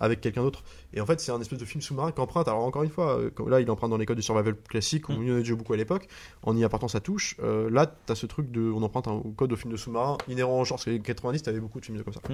[0.00, 0.64] avec quelqu'un d'autre.
[0.94, 2.48] Et en fait, c'est un espèce de film sous-marin qui emprunte.
[2.48, 5.08] Alors encore une fois, euh, là, il emprunte dans les codes du survival classique.
[5.08, 5.12] Mm.
[5.12, 6.08] On y en a déjà beaucoup à l'époque.
[6.42, 7.36] En y apportant sa touche.
[7.42, 10.58] Euh, là, t'as ce truc de, on emprunte un code au film de sous-marin inhérent
[10.58, 10.78] au genre.
[10.78, 12.20] Parce que les 90, t'avais beaucoup de films comme ça.
[12.28, 12.32] Mm.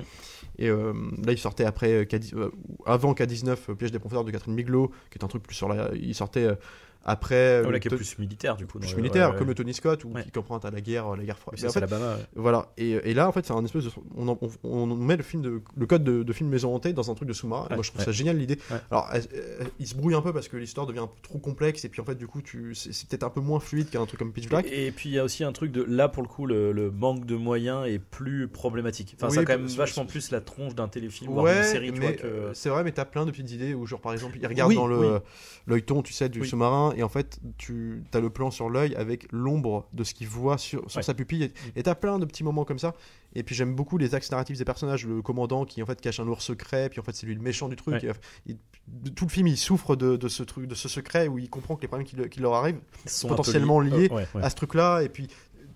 [0.59, 0.93] Et euh,
[1.25, 2.51] là, il sortait après, euh, K10 ou
[2.87, 5.69] avant K19, euh, Piège des profondeurs de Catherine Bigelow, qui est un truc plus sur
[5.69, 5.91] la.
[5.95, 6.49] Il sortait
[7.07, 7.63] après.
[7.65, 8.79] Oh, euh, là, qui est plus militaire, du coup.
[8.79, 10.25] plus militaire, ouais, comme le Tony Scott, ou Ouais.
[10.31, 11.57] qui emprunte à la guerre, euh, la guerre froide.
[11.59, 12.73] Oui, c'est Alabama, voilà.
[12.77, 13.91] Et, et là, en fait, c'est un espèce de.
[14.17, 17.11] On, on- on met le film de, le code de, de film maison hantée dans
[17.11, 17.69] un truc de sous-marin.
[17.71, 18.59] Moi, je trouve ça génial l'idée.
[18.91, 21.39] Alors, elle- elle- il se brouille un peu parce que l'histoire devient un peu trop
[21.39, 21.85] complexe.
[21.85, 24.19] Et puis, en fait, du coup, tu, c'est, peut-être un peu moins fluide qu'un truc
[24.19, 24.67] comme Pitch Black.
[24.67, 26.73] Et, et puis il y a aussi un truc de là pour le coup le,
[26.73, 29.15] le manque de moyens est plus problématique.
[29.17, 31.63] Enfin ça a Oui, quand même c'est- vachement plus la tronche d'un téléfilm voire d'une
[31.65, 33.87] série tu vois mais que euh, c'est vrai, mais t'as plein de petites idées où,
[33.87, 35.07] genre, par exemple, il regarde Oui, dans le oui.
[35.07, 35.19] euh,
[35.67, 36.49] l'œilleton, tu sais, du Oui.
[36.49, 40.27] sous-marin, et en fait, tu as le plan sur l'œil avec l'ombre de ce qu'il
[40.29, 41.03] voit sur, sur Ouais.
[41.03, 41.45] sa pupille.
[41.45, 42.95] Et- Et t'as plein de petits moments comme ça.
[43.35, 45.07] Et puis j'aime beaucoup les axes narratifs des personnages.
[45.07, 47.41] Le commandant qui en fait cache un lourd secret, puis en fait c'est lui le
[47.43, 48.03] méchant du truc.
[48.03, 48.11] Ouais.
[48.49, 48.57] Et,
[49.17, 51.75] tout le film, il souffre de, de ce truc, de ce secret où il comprend
[51.77, 53.91] que les problèmes qui, le- qui leur arrivent sont potentiellement liés.
[53.91, 54.43] liés Euh, ouais, ouais.
[54.45, 55.01] à ce truc-là.
[55.03, 55.27] Et puis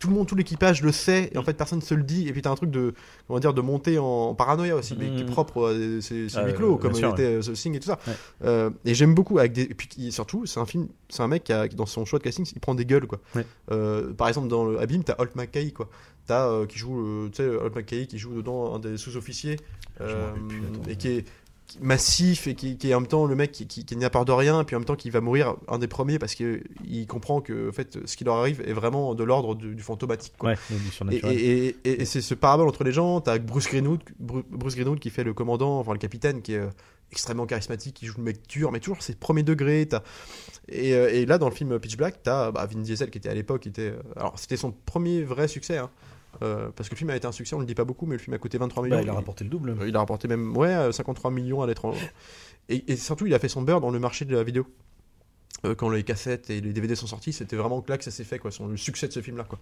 [0.00, 2.26] tout le monde, tout l'équipage le sait, et en fait personne se le dit.
[2.26, 2.94] Et puis t'as un truc de,
[3.28, 5.30] comment dire, de monter en paranoïa aussi, mais qui est Mhm.
[5.30, 7.80] propre à des- ces ces Ah, huis clos, comme sûr, était euh, The Thing et
[7.80, 7.98] tout ça.
[8.08, 8.14] Ouais.
[8.44, 11.44] Euh, et j'aime beaucoup avec des, et puis surtout, c'est un film, c'est un mec
[11.44, 13.20] qui, a, qui, dans son choix de casting, il prend des gueules quoi.
[13.36, 13.46] Ouais.
[13.70, 15.88] Euh, par exemple dans le Abîme, t'as Holt McKay quoi.
[16.26, 19.56] T'as euh, qui joue, tu sais, Holt McKay qui joue dedans un des sous-officiers
[20.88, 21.24] et qui est
[21.80, 24.24] massif et qui, qui est en même temps le mec qui, qui, qui n'a peur
[24.24, 27.06] de rien, puis en même temps qui va mourir un des premiers parce que il
[27.06, 30.34] comprend que en fait ce qui leur arrive est vraiment de l'ordre du, du fantomatique.
[30.38, 30.50] Quoi.
[30.50, 33.20] Ouais, du Et, et, et- et- et c'est ce parabole entre les gens.
[33.20, 36.58] T'as Bruce Greenwood, Bru- Bruce Greenwood qui fait le commandant, enfin le capitaine, qui est
[36.58, 36.68] euh,
[37.12, 39.88] extrêmement charismatique, qui joue le mec dur, mais toujours c'est premier degré.
[40.68, 43.28] Et, euh, et là dans le film Pitch Black, t'as bah, Vin Diesel qui était
[43.28, 45.78] à l'époque, était euh, alors c'était son premier vrai succès.
[45.78, 45.90] hein.
[46.42, 48.14] Euh, parce que le film a été un succès, on le dit pas beaucoup, mais
[48.16, 48.96] le film a coûté 23 millions.
[48.96, 49.70] Bah, il a rapporté le double.
[49.80, 52.00] Euh, Il a rapporté même ouais, euh, 53 millions à l'étranger.
[52.68, 54.66] Et, et surtout, il a fait son beurre dans le marché de la vidéo.
[55.66, 58.24] Euh, quand les cassettes et les DVD sont sortis, c'était vraiment là que ça s'est
[58.24, 59.44] fait, quoi, son, le succès de ce film-là.
[59.44, 59.58] Quoi.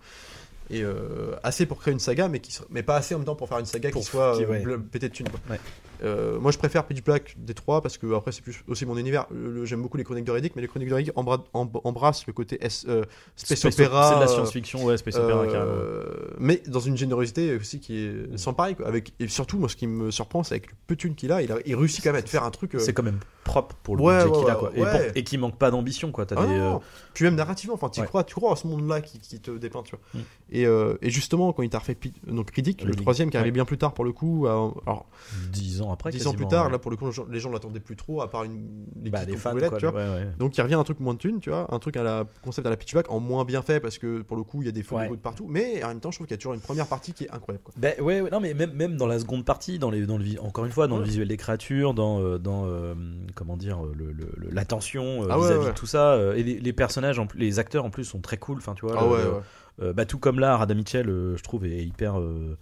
[0.71, 3.35] Et euh, assez pour créer une saga, mais, qui, mais pas assez en même temps
[3.35, 4.79] pour faire une saga Pour- qui soit qui- euh, ouais.
[4.93, 5.29] pété de thunes.
[5.31, 5.41] Quoi.
[5.51, 5.61] Ouais.
[6.03, 8.97] Euh, moi, je préfère Pitch Black des trois parce que après c'est plus aussi mon
[8.97, 9.27] univers.
[9.65, 12.59] J'aime beaucoup les chroniques de Riddick, mais les chroniques de embra- em- embrassent le côté
[12.65, 13.05] S, euh,
[13.37, 14.09] space, opéra.
[14.11, 16.05] C'est de la science-fiction, ouais, space opéra euh,
[16.39, 18.75] mais dans une générosité aussi qui est sans pareil.
[18.77, 18.87] Quoi.
[18.87, 21.43] Avec, et surtout, moi, ce qui me surprend, c'est avec le peu de qu'il a,
[21.43, 22.73] il a, il réussit quand même à te faire un truc.
[22.79, 25.01] C'est quand même propre pour le Ouais, budget ouais, qu'il a, ouais, quoi.
[25.15, 26.27] Et, qui manque pas d'ambition, quoi.
[26.27, 26.77] T'as Ah des, euh.
[27.15, 29.83] Puis même narrativement, enfin, tu crois, tu crois à ce monde-là qui, qui te dépeint,
[29.83, 30.01] tu vois.
[30.15, 30.25] Mm.
[30.51, 33.65] Et, euh, et justement, quand il t'a refait donc Riddick, le troisième qui arrivait bien
[33.65, 35.07] plus tard pour le coup, à- alors
[35.51, 36.11] dix ans après.
[36.11, 38.45] dix ans plus tard, là pour le coup, les gens- l'attendaient plus trop, à part
[38.45, 39.79] une les bah, des fans, quoi.
[39.79, 40.21] tu vois.
[40.39, 42.67] Donc il revient un truc moins de thunes, tu vois, un truc à la concept
[42.67, 44.69] à la pitch black en moins bien fait parce que pour le coup il y
[44.69, 46.55] a des faux de partout, mais en même temps je trouve qu'il y a toujours
[46.55, 47.65] une première partie qui est incroyable.
[47.65, 47.75] Quoi.
[47.77, 50.65] Ben, ouais, non, mais même, même dans la seconde partie, dans les, dans le, encore
[50.65, 52.95] une fois, dans le visuel des créatures, dans, euh, dans euh,
[53.39, 55.71] comment dire, euh, le, le- le- l'attention euh, Ah vis-à-vis ouais.
[55.71, 58.37] de tout ça, euh, et les, les personnages, en les acteurs en plus sont très
[58.37, 58.97] cool, enfin tu vois.
[58.99, 62.19] Ah ouais, bah, tout comme là, Radha Mitchell, je trouve, est hyper.
[62.19, 62.57] euh,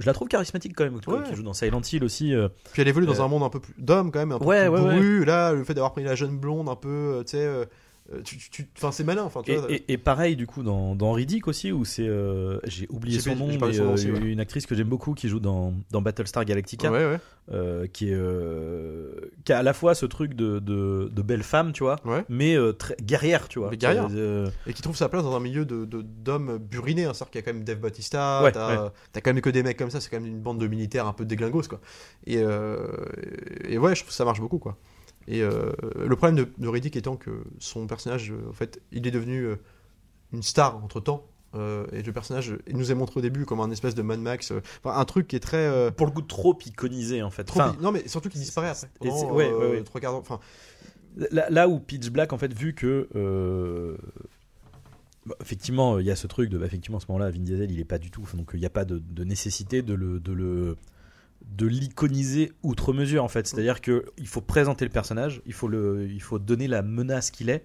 [0.00, 1.22] je la trouve charismatique quand même, Ouais.
[1.28, 2.34] qui joue dans Silent Hill aussi.
[2.34, 4.38] euh, Puis elle évolue dans Euh, un monde un peu plus d'homme quand même, un
[4.38, 5.24] peu Ouais, plus ouais, bourru.
[5.24, 7.46] Là, le fait d'avoir pris la jeune blonde un peu, tu sais,
[8.24, 9.24] tu, tu- c'est malin.
[9.24, 12.58] Enfin, Et, vois, et- et pareil du coup dans, dans Riddick aussi où c'est euh,
[12.64, 14.18] j'ai oublié son nom mais son nom euh, aussi, ouais.
[14.20, 17.18] une actrice que j'aime beaucoup qui joue dans, dans Battlestar Galactica ouais, ouais,
[17.52, 19.12] euh, qui est euh,
[19.44, 21.96] qui a à la fois ce truc de, de, de belle femme tu vois
[22.28, 24.08] mais euh, très guerrière tu vois Mais guerrière.
[24.12, 27.04] Euh, Et qui trouve sa place dans un milieu de de- d'hommes burinés.
[27.04, 28.90] Hein, C'est-à-dire qu'il y a quand même Dave Bautista, Ouais, t'as
[29.20, 30.00] quand même que des mecs comme ça.
[30.00, 31.80] C'est quand même une bande de militaires un peu déglingos, quoi.
[32.26, 32.78] Et, euh,
[33.68, 34.76] et ouais, je trouve que ça marche beaucoup, quoi.
[35.28, 39.06] Et euh, le problème de, de Riddick étant que son personnage, euh, en fait, il
[39.06, 39.56] est devenu euh,
[40.32, 41.26] une star entre temps.
[41.92, 44.52] et le personnage, il nous est montré au début comme un espèce de Mad Max,
[44.52, 45.56] euh, enfin, un truc qui est très.
[45.66, 48.40] euh, pour le coup trop iconisé en fait trop Enfin, bi- non, mais surtout qu'il
[48.40, 48.88] disparaît après.
[49.00, 49.82] Pendant, ouais, ouais, ouais.
[49.82, 50.38] trois quarts Enfin,
[51.16, 53.08] là, là où Pitch Black en fait vu que
[55.26, 57.70] bah, effectivement il y a ce truc de bah, effectivement à ce moment-là Vin Diesel
[57.70, 60.20] il est pas du tout donc il n'y a pas de, de nécessité de le
[60.20, 60.76] de le
[61.54, 65.42] de l'iconiser outre mesure en fait c'est à dire que il faut présenter le personnage
[65.46, 67.64] il faut le il faut donner la menace qu'il est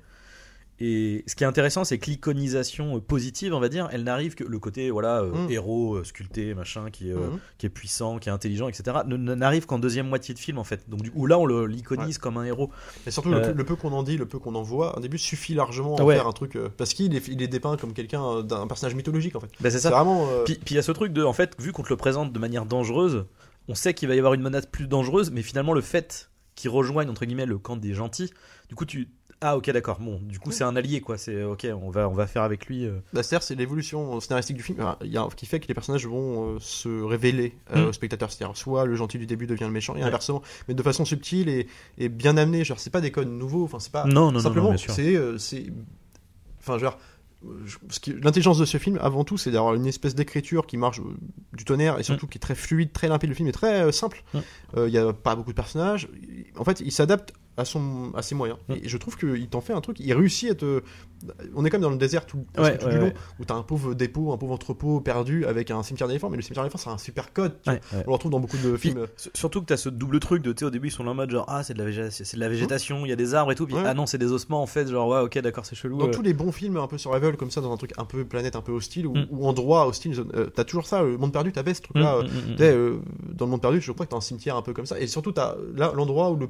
[0.84, 4.44] et ce qui est intéressant c'est que l'iconisation positive on va dire elle n'arrive que
[4.44, 5.52] le côté voilà euh, Mm.
[5.52, 7.40] héros euh, sculpté machin qui est euh, mhm.
[7.60, 10.90] qui est puissant, qui est intelligent, etc., n'arrive qu'en deuxième moitié de film en fait.
[10.90, 12.72] Donc du coup là on l'iconise comme un héros.
[13.06, 14.98] Et surtout, le, Euh, peu, le peu qu'on en dit, le peu qu'on en voit,
[14.98, 16.16] au début suffit largement à Ouais.
[16.16, 16.58] faire un truc.
[16.78, 19.50] parce qu'il est, il est dépeint comme quelqu'un d'un personnage mythologique en fait.
[19.60, 19.92] Ben, c'est ça.
[19.92, 20.28] vraiment.
[20.46, 22.34] Puis puis il y a ce truc de, en fait, vu qu'on te le présente
[22.34, 23.26] de manière dangereuse,
[23.72, 26.70] on sait qu'il va y avoir une menace plus dangereuse, mais finalement le fait qu'il
[26.70, 28.32] rejoigne entre guillemets le camp des gentils,
[28.70, 29.08] du coup tu
[29.44, 32.14] ah ok d'accord bon du coup c'est un allié quoi c'est ok on va on
[32.14, 33.00] va faire avec lui euh.
[33.14, 36.06] Bah, C'est-à-dire, c'est l'évolution scénaristique du film il y a, qui fait que les personnages
[36.06, 37.90] vont euh, se révéler euh, Mm.
[37.90, 38.32] aux spectateurs.
[38.32, 40.04] C'est-à-dire, soit le gentil du début devient le méchant, et Ouais.
[40.04, 42.64] inversement, mais de façon subtile et, et bien amenée.
[42.64, 44.06] Genre, c'est pas des codes nouveaux, enfin, c'est pas.
[44.06, 45.16] non non non, simplement, c'est.
[45.16, 45.72] euh, c'est-
[46.60, 47.00] Enfin, genre.
[48.22, 51.16] L'intelligence de ce film, avant tout, c'est d'avoir une espèce d'écriture qui marche euh,
[51.54, 53.30] du tonnerre et surtout qui est très fluide, très limpide.
[53.30, 54.24] Le film est très euh, simple.
[54.34, 54.40] Mm.
[54.78, 56.08] Euh, Il y a pas beaucoup de personnages.
[56.58, 58.60] En fait, il s'adapte à, son, à ses moyens.
[58.70, 58.74] Mm.
[58.74, 60.00] Et je trouve qu'il t'en fait un truc.
[60.00, 60.82] Il réussit à te.
[61.56, 63.14] On est comme dans le désert tout, Ouais, tout ouais, du long ouais.
[63.40, 66.32] où t'as un pauvre dépôt, un pauvre entrepôt perdu avec un cimetière d'éléphants.
[66.32, 67.54] Mais le cimetière d'éléphants, c'est un super code.
[67.68, 67.72] On
[68.08, 69.06] le retrouve dans beaucoup de Puis, films.
[69.36, 71.30] surtout que t'as ce double truc de tu au début ils sont là en mode
[71.30, 73.52] genre ah c'est de la végétation c'est de la végétation il y a des arbres
[73.52, 75.76] et tout puis ah non c'est des ossements en fait genre ouais ok d'accord c'est
[75.76, 76.12] chelou Dans euh.
[76.12, 78.56] tous les bons films un peu survival comme ça, dans un truc un peu planète,
[78.56, 79.28] un peu hostile ou, Mm.
[79.30, 81.04] ou endroit hostile, euh, t'as toujours ça.
[81.04, 82.16] Le monde perdu, t'avais ce truc-là.
[82.18, 83.00] euh, Mm, sais, euh,
[83.34, 85.00] dans le monde perdu, je crois que t'as un cimetière un peu comme ça.
[85.00, 86.50] Et surtout, t'as là l'endroit où le-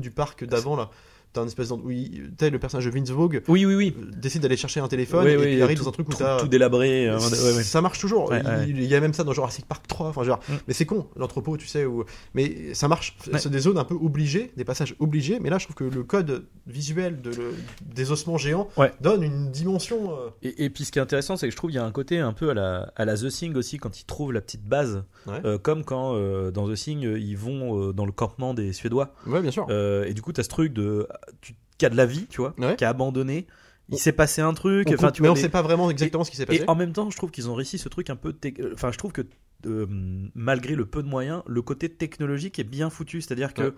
[0.00, 0.90] du parc d'avant là.
[1.34, 4.04] T'as un espèce il- tu sais, le personnage de Vince Vogue oui oui oui euh,
[4.16, 6.08] décide d'aller chercher un téléphone Oui, et oui, puis il arrive tout- dans un truc
[6.08, 7.62] où tout, t'as tout délabré euh, ouais, ouais.
[7.64, 8.30] ça marche toujours.
[8.30, 8.64] Ouais, il, ouais.
[8.68, 10.08] il y a même ça dans Jurassic Park 3.
[10.08, 10.52] Enfin, genre, Mm.
[10.68, 11.84] mais c'est con l'entrepôt, tu sais.
[11.84, 12.04] Où...
[12.34, 13.16] Mais ça marche.
[13.32, 13.38] Ouais.
[13.38, 15.38] C'est des zones un peu obligées, des passages obligés.
[15.40, 18.92] Mais là, je trouve que le code visuel de le- des ossements géants Ouais.
[19.00, 20.12] donne une dimension.
[20.12, 21.84] euh, Et, et puis ce qui est intéressant, c'est que je trouve qu'il y a
[21.84, 24.40] un côté un peu à la, à la The Thing aussi quand ils trouvent la
[24.40, 25.40] petite base, Ouais.
[25.44, 29.14] Euh, comme quand euh, dans The Thing ils vont euh, dans le campement des Suédois.
[29.26, 29.66] Ouais, bien sûr.
[29.70, 31.08] Euh, et du coup, t'as ce truc de
[31.40, 32.76] tu, qui a de la vie, tu vois, Ouais.
[32.76, 33.46] qui a abandonné.
[33.90, 34.88] Il s'est passé un truc.
[34.90, 36.62] On Enfin, tu mais vois, on les- sait pas vraiment exactement ce qui s'est passé.
[36.62, 38.34] Et en même temps, je trouve qu'ils ont réussi ce truc un peu.
[38.72, 39.22] Enfin, je trouve que
[39.66, 39.86] euh,
[40.34, 43.20] malgré le peu de moyens, le côté technologique est bien foutu.
[43.20, 43.72] C'est-à-dire que Ouais.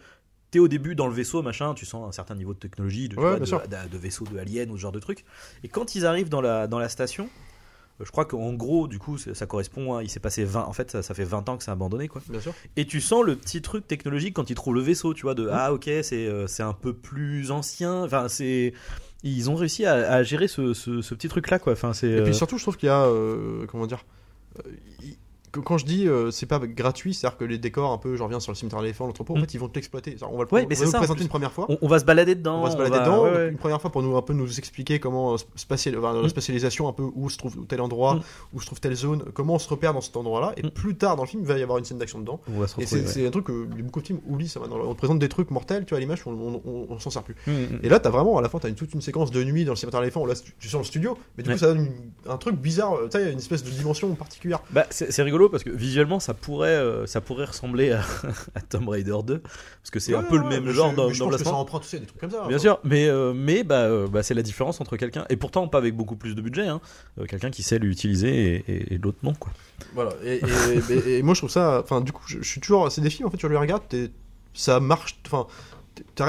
[0.53, 3.17] t'es au début dans le vaisseau, machin, tu sens un certain niveau de technologie, de,
[3.17, 3.63] Ouais, vois, de, sûr.
[3.67, 5.25] de- de vaisseau de alien ou ce genre de truc.
[5.65, 7.29] Et quand ils arrivent dans la, dans la station,
[8.01, 9.97] je crois qu'en gros, du coup, ça correspond.
[9.97, 10.65] à- il s'est passé 20.
[10.65, 12.21] En fait, ça, ça fait 20 ans que c'est abandonné, quoi.
[12.29, 12.53] Bien sûr.
[12.77, 15.49] Et tu sens le petit truc technologique quand ils trouvent le vaisseau, tu vois, de
[15.51, 18.03] ah ok, c'est euh, c'est un peu plus ancien.
[18.05, 18.73] Enfin, c'est.
[19.23, 21.73] Ils ont réussi à, à gérer ce, ce, ce petit truc là, quoi.
[21.73, 22.09] Enfin, c'est.
[22.09, 23.03] Et euh, puis surtout, je trouve qu'il y a.
[23.07, 24.05] euh, comment dire
[24.67, 24.71] euh,
[25.03, 25.17] il-
[25.61, 28.41] Quand je dis euh, c'est pas gratuit, c'est-à-dire que les décors un peu, je reviens
[28.41, 29.41] sur le cimetière d'éléphants, l'entrepôt, en Mm.
[29.43, 30.17] fait ils vont te l'exploiter.
[30.23, 31.67] On va le, Ouais, on va ça, présenter une première fois.
[31.69, 32.61] on, on va se balader dedans.
[32.61, 33.49] On va se balader dedans ouais, donc ouais.
[33.51, 36.29] une première fois pour nous un peu nous expliquer comment euh, spatial, enfin, la Mm.
[36.29, 38.21] spatialisation un peu où se trouve tel endroit, Mm.
[38.55, 40.53] où se trouve telle zone, comment on se repère dans cet endroit-là.
[40.57, 42.41] Et plus tard dans le film, il va y avoir une scène d'action dedans.
[42.79, 44.79] Et c'est un truc que beaucoup de films oublient ça maintenant.
[44.87, 47.37] On te présente des trucs mortels, tu vois, à l'image, on, on, s'en sert plus.
[47.83, 49.77] Et là, t'as vraiment, à la fin, t'as toute une séquence de nuit dans le
[49.77, 50.27] cimetière d'éléphants.
[50.27, 51.89] Là, tu sens le studio, mais du coup, ça donne
[52.29, 52.95] un truc bizarre.
[52.95, 54.61] euh, Tu sais, il y a une espèce de dimension particulière.
[54.71, 58.03] Bah, c'est c'est rigolo parce que visuellement ça pourrait, euh, ça pourrait ressembler à,
[58.55, 60.93] à Tomb Raider 2 parce que c'est un Ouais, peu le même genre
[61.55, 62.47] emprunte, tu sais, des trucs comme ça.
[62.49, 62.59] Bien enfin.
[62.59, 65.79] sûr, mais, euh, mais bah, euh, bah, c'est la différence entre quelqu'un, et pourtant pas
[65.79, 66.81] avec beaucoup plus de budget, hein,
[67.29, 69.35] quelqu'un qui sait l'utiliser et, et, et l'autre non.
[69.35, 69.53] Quoi.
[69.95, 70.13] Voilà.
[70.25, 71.81] Et, moi, je trouve ça.
[71.83, 72.91] Enfin, du coup, je, je suis toujours.
[72.91, 73.83] C'est des films, en fait, tu les regardes,
[74.55, 75.19] ça marche.
[75.27, 75.47] Enfin.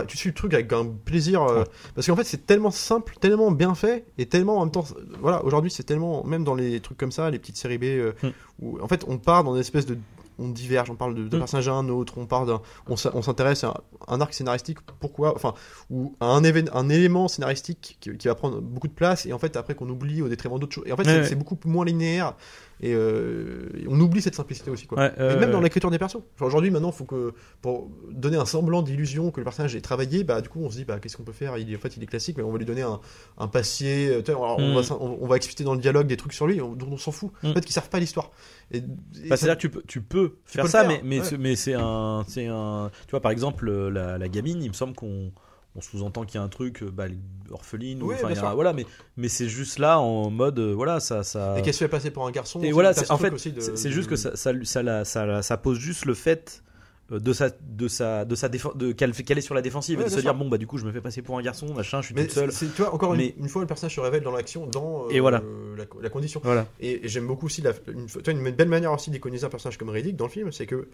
[0.08, 1.64] Tu suis le truc avec un plaisir euh, Ouais.
[1.96, 4.86] parce qu'en fait c'est tellement simple, tellement bien fait et tellement en même temps
[5.22, 8.12] voilà aujourd'hui c'est tellement même dans les trucs comme ça les petites séries B euh,
[8.24, 8.28] Mm.
[8.62, 9.98] où en fait on part dans une espèce de
[10.40, 11.40] on diverge, on parle de- d'un Mm.
[11.40, 15.56] personnage à un autre, on part d'un, on s'intéresse à un, arc scénaristique, pourquoi, enfin,
[15.90, 19.40] ou à un, un élément scénaristique qui, qui va prendre beaucoup de place et en
[19.40, 20.84] fait après qu'on oublie au détriment d'autres choses.
[20.86, 21.28] Et en fait Ouais, c'est ouais.
[21.30, 22.36] c'est beaucoup moins linéaire.
[22.82, 25.00] Et, euh, on oublie cette simplicité aussi, quoi.
[25.00, 26.22] Ouais, Et même dans l'écriture des persos.
[26.36, 30.24] Enfin, Aujourd'hui, maintenant, faut que pour donner un semblant d'illusion que le personnage ait travaillé,
[30.24, 31.58] bah du coup, on se dit, bah qu'est-ce qu'on peut faire?
[31.58, 33.00] Il est en fait, il est classique, mais on va lui donner un,
[33.40, 34.10] un passier.
[34.10, 36.62] euh, on, va, s'en- on, on va expliciter dans le dialogue des trucs sur lui
[36.62, 37.32] on- dont on s'en fout.
[37.44, 37.48] Mm.
[37.50, 38.32] En fait, qui servent pas à l'histoire.
[38.72, 38.82] Et, et
[39.28, 41.26] Bah, C'est-à-dire que tu peux, tu peux faire peux ça, faire, mais, mais, ouais.
[41.26, 42.92] c'est- mais c'est un, c'est un.
[43.08, 45.32] Tu vois, par exemple, la, la gamine, il me semble qu'on
[45.78, 47.06] on sous-entend qu'il y a un truc, euh, bah,
[47.52, 48.86] orpheline, ou, Oui, il y a- voilà, mais,
[49.16, 51.24] mais c'est juste là en mode, euh, voilà, ça.
[51.24, 51.56] ça...
[51.58, 52.62] et qu'elle se fait passer pour un garçon?
[52.64, 55.78] Et voilà, en fait, c'est de- juste que ça, ça, ça, la- ça, ça pose
[55.78, 56.64] juste le fait
[57.12, 60.00] euh, de sa, de sa, de sa défense, de qu'elle qu'elle est sur la défensive,
[60.00, 61.42] Ouais, et de se dire bon bah du coup je me fais passer pour un
[61.42, 62.52] garçon, machin, je suis Mais toute seule.
[62.52, 65.10] tu vois, encore une- Mais- une, fois, le personnage se révèle dans l'action, dans euh,
[65.12, 65.42] Et voilà.
[65.78, 66.42] la, la condition.
[66.44, 66.66] Voilà.
[66.82, 68.08] Et, et j'aime beaucoup aussi la, une,
[68.40, 70.90] une belle manière aussi d'iconiser un personnage comme Riddick dans le film, c'est que,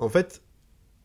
[0.00, 0.42] en fait,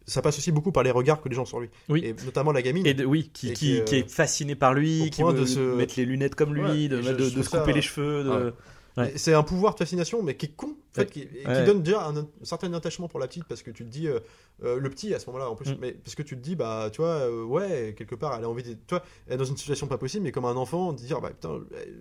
[0.07, 1.69] ça passe aussi beaucoup par les regards que les gens ont sur lui.
[1.89, 2.01] Oui.
[2.05, 2.85] Et notamment la gamine.
[2.85, 5.45] Et de- oui, qui, Et qui, qui, qui est fasciné par lui, qui veut de
[5.45, 7.71] se- mettre les lunettes comme lui, Ouais, de, je- de, je de trouve se couper
[7.71, 8.23] ça- les cheveux.
[8.23, 8.29] De...
[8.29, 8.51] Ouais.
[8.97, 9.11] Ouais.
[9.15, 12.05] Et C'est un pouvoir de fascination, mais qui est con, fait, qui, et donne déjà
[12.07, 14.19] un, un certain attachement pour la petite, parce que tu te dis, euh,
[14.63, 15.77] euh, le petit à ce moment-là, en plus, Mm.
[15.79, 18.49] mais parce que tu te dis, bah, tu vois, euh, ouais, quelque part, elle a
[18.49, 20.91] envie de, tu vois, elle est dans une situation pas possible, mais comme un enfant,
[20.93, 21.59] de dire, bah, putain,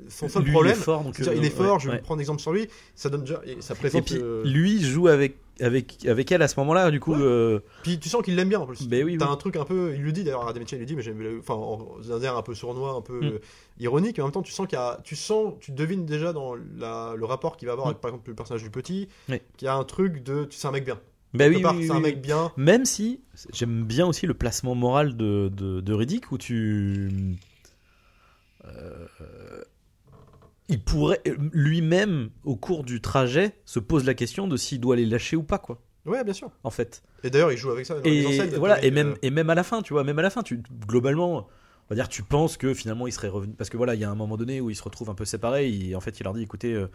[0.08, 1.88] son seul Lui, problème, il est fort, donc dire, euh, il est fort, ouais, je
[1.88, 2.02] vais ouais.
[2.02, 4.04] prendre exemple sur lui, ça donne déjà, et ça Et présente.
[4.06, 7.12] puis euh, lui joue avec avec avec elle à ce moment-là, du coup.
[7.12, 7.20] Ouais.
[7.20, 8.88] euh, Puis tu sens qu'il l'aime bien en plus.
[8.88, 9.32] Ben oui, T'as oui.
[9.32, 11.20] un truc un peu, il le dit d'ailleurs, Adam Mitchell il le dit, mais j'aime,
[11.20, 13.24] le- enfin, en- un air un peu sournois, un peu Mm.
[13.24, 13.38] euh,
[13.78, 16.32] ironique, mais en même temps tu sens qu'il y a, tu sens, tu devines déjà
[16.32, 17.90] dans la- le rapport qu'il va avoir Mm.
[17.90, 19.40] avec par exemple le personnage du petit, Oui.
[19.56, 20.98] qu'il y a un truc de, tu sais un mec bien.
[21.36, 22.50] Quelque oui, part, oui, c'est oui, un mec bien.
[22.56, 23.20] Même si
[23.52, 27.36] j'aime bien aussi le placement moral de, de, de Riddick où tu.
[28.64, 29.06] euh,
[30.68, 31.20] il pourrait.
[31.52, 35.42] Lui-même, au cours du trajet, se pose la question de s'il doit les lâcher ou
[35.42, 36.50] pas, quoi, Ouais, bien sûr.
[36.64, 37.02] en fait.
[37.22, 37.94] Et d'ailleurs, il joue avec ça.
[37.94, 40.04] dans les Et, enseignes, voilà, et, même, euh, et même à la fin, tu vois,
[40.04, 41.46] même à la fin, tu, globalement,
[41.90, 43.52] on va dire, tu penses que finalement il serait revenu.
[43.54, 45.24] Parce que voilà, il y a un moment donné où ils se retrouvent un peu
[45.24, 45.68] séparés.
[45.68, 46.86] Et en fait, il leur dit écoutez, euh,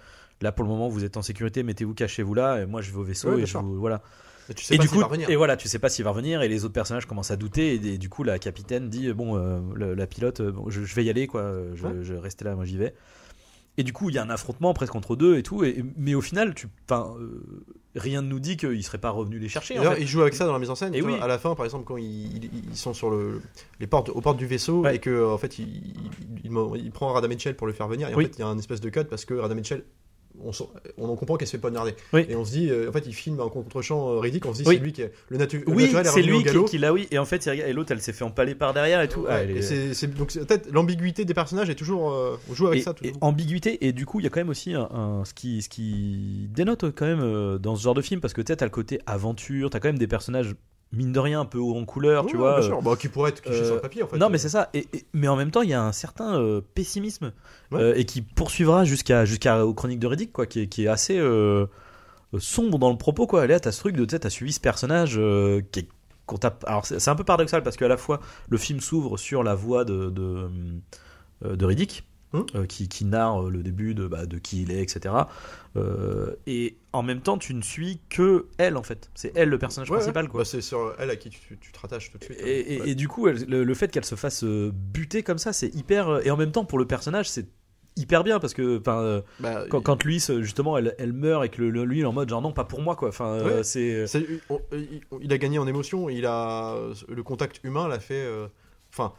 [0.41, 2.97] là pour le moment, vous êtes en sécurité, mettez-vous, cachez-vous là, et moi je vais
[2.97, 3.75] au vaisseau, Ouais, et je vous.
[3.79, 4.01] Voilà.
[4.47, 5.29] mais tu sais Et pas du coup, va revenir.
[5.29, 7.73] et voilà, tu sais pas s'il va revenir, et les autres personnages commencent à douter,
[7.75, 10.83] et, et du coup, la capitaine dit bon, euh, le- la pilote, euh, bon, je,
[10.83, 11.93] je vais y aller, quoi, euh, je, Ouais.
[12.01, 12.93] je vais rester là, moi j'y vais.
[13.77, 16.15] Et du coup, il y a un affrontement presque entre deux et tout, et, mais
[16.15, 17.05] au final, tu, euh,
[17.95, 19.73] rien ne nous dit qu'il serait pas revenu les chercher.
[19.75, 20.01] en D'ailleurs, fait.
[20.01, 20.95] il joue avec ça dans la mise en scène.
[20.95, 21.13] Et oui.
[21.21, 23.41] À la fin, par exemple, quand ils, sont sur le,
[23.81, 24.95] les portes, aux portes du vaisseau Ouais.
[24.95, 25.67] et que en fait, il,
[26.43, 28.07] il, il- il prend Radha Mitchell pour le faire venir.
[28.09, 28.23] Et Oui.
[28.25, 29.83] en fait, il y a un espèce de cut parce que Radha Mitchell,
[30.43, 30.51] on,
[30.97, 31.93] on en comprend qu'elle se fait poignarder.
[32.13, 32.25] Oui.
[32.29, 34.49] Et on se dit, euh, en fait, il filme un contre-champ euh, ridicule.
[34.49, 34.75] On se dit, Oui.
[34.77, 36.93] c'est lui qui est le, natu- le Oui, naturel est c'est lui qui, qui l'a,
[36.93, 39.21] oui, et en fait, et l'autre, elle s'est fait empaler par derrière et tout.
[39.21, 42.37] Ouais, Ah, elle et est- c'est- c'est- donc peut-être l'ambiguïté des personnages est toujours euh,
[42.49, 44.49] on joue avec et- ça et ambiguïté et du coup il y a quand même
[44.49, 48.21] aussi un, un- ce qui ce qui dénote quand même dans ce genre de film
[48.21, 50.53] parce que tu sais, t'as le côté aventure t'as quand même des personnages
[50.91, 52.81] mine de rien un peu haut en couleur tu vois bien euh, sûr.
[52.81, 54.69] Bah, qui pourrait être cliché euh, sur le papier en fait non mais c'est ça
[54.73, 57.33] et, et- mais en même temps il y a un certain euh, pessimisme
[57.71, 57.81] Ouais.
[57.81, 60.87] euh, et qui poursuivra jusqu'à jusqu'à aux chroniques de Riddick quoi qui est, qui est
[60.87, 61.65] assez euh,
[62.33, 65.15] euh, sombre dans le propos quoi là t'as ce truc de t'as suivi ce personnage
[65.17, 65.87] euh, qui est
[66.65, 68.19] alors c'est un peu paradoxal parce qu'à la fois
[68.49, 70.49] le film s'ouvre sur la voix de de,
[71.43, 72.45] euh, de Riddick Hum.
[72.55, 75.13] euh, qui, qui narre euh, le début de, bah, de qui il est etc
[75.77, 79.57] Euh, et en même temps tu ne suis que elle en fait c'est elle le
[79.59, 82.17] personnage Ouais, principal quoi Bah, c'est sur elle à qui tu, tu te rattaches tout
[82.17, 82.39] de suite.
[82.41, 82.89] et, et- Ouais.
[82.89, 86.25] et du coup, elle- le, le fait qu'elle se fasse buter comme ça, c'est hyper.
[86.25, 87.47] Et en même temps, pour le personnage, c'est
[87.97, 89.23] hyper bien parce que Bah,
[89.69, 92.27] quand, quand lui, justement, elle, elle meurt et que le, lui, il est en mode
[92.29, 93.09] genre non, pas pour moi quoi.
[93.09, 93.63] Enfin, Ouais.
[93.63, 94.05] c'est.
[95.21, 96.75] Il, a gagné en émotion, il a
[97.07, 98.47] le contact humain l'a fait, euh,
[98.91, 99.13] enfin,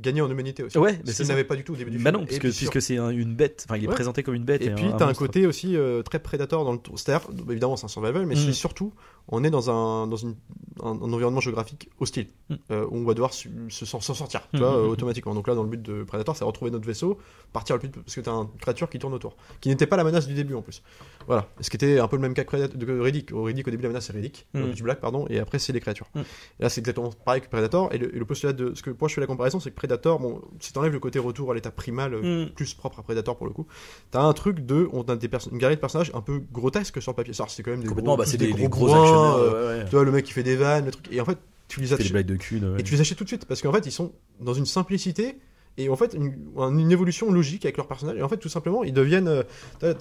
[0.00, 0.78] gagner en humanité aussi.
[0.78, 1.24] Ouais, mais ça.
[1.24, 2.20] n'avait pas du tout au début du Bah film.
[2.22, 3.64] non, puisque, c'est un- une bête.
[3.68, 3.94] Enfin, il est Ouais.
[3.94, 4.62] présenté comme une bête.
[4.62, 5.18] Et puis un t'as un monstre.
[5.26, 6.98] côté aussi euh, très prédateur dans le tour.
[6.98, 8.38] C'est-à-dire, évidemment, c'est un survival, mais Mm.
[8.38, 8.92] c'est surtout,
[9.28, 10.34] on est dans un dans une,
[10.82, 12.54] un, un environnement géographique hostile Mm.
[12.70, 15.34] euh, où on va devoir se s'en sortir, tu Mm, vois, mm, euh, automatiquement.
[15.34, 17.18] Donc là, dans le but de Predator, c'est retrouver notre vaisseau,
[17.52, 20.04] partir le plus parce que t'as une créature qui tourne autour, qui n'était pas la
[20.04, 20.82] menace du début en plus.
[21.26, 23.32] Voilà, ce qui était un peu le même cas que de Riddick.
[23.32, 25.74] Au Riddick, au début, la menace c'est Riddick, euh, Pitch Black, pardon, et après c'est
[25.74, 26.08] les créatures.
[26.16, 26.22] Et
[26.62, 27.92] là, c'est exactement pareil que Predator.
[27.92, 29.76] Et le, et le postulat de ce que moi je fais la comparaison, c'est que
[29.76, 32.16] Predator, bon, si t'enlèves le côté retour à l'état primal,
[32.56, 33.66] plus propre à Predator pour le coup.
[34.10, 37.12] T'as un truc de, on a des une galerie de personnages un peu grotesques sur
[37.12, 37.34] le papier.
[37.34, 38.88] Ça, c'est quand même des gros, bah, c'est des, des, gros, des gros
[39.18, 39.54] bourrins, actionneurs.
[39.54, 39.84] euh, ouais, ouais.
[39.84, 41.08] Tu vois, le mec qui fait des vannes, le truc.
[41.10, 42.58] Et en fait, tu les achètes, de cul.
[42.64, 42.80] ouais.
[42.80, 45.38] et tu les achètes tout de suite parce qu'en fait, ils sont dans une simplicité.
[45.80, 48.16] Et en fait, une, une évolution logique avec leurs personnages.
[48.16, 49.28] Et en fait, tout simplement, ils deviennent.
[49.28, 49.42] euh,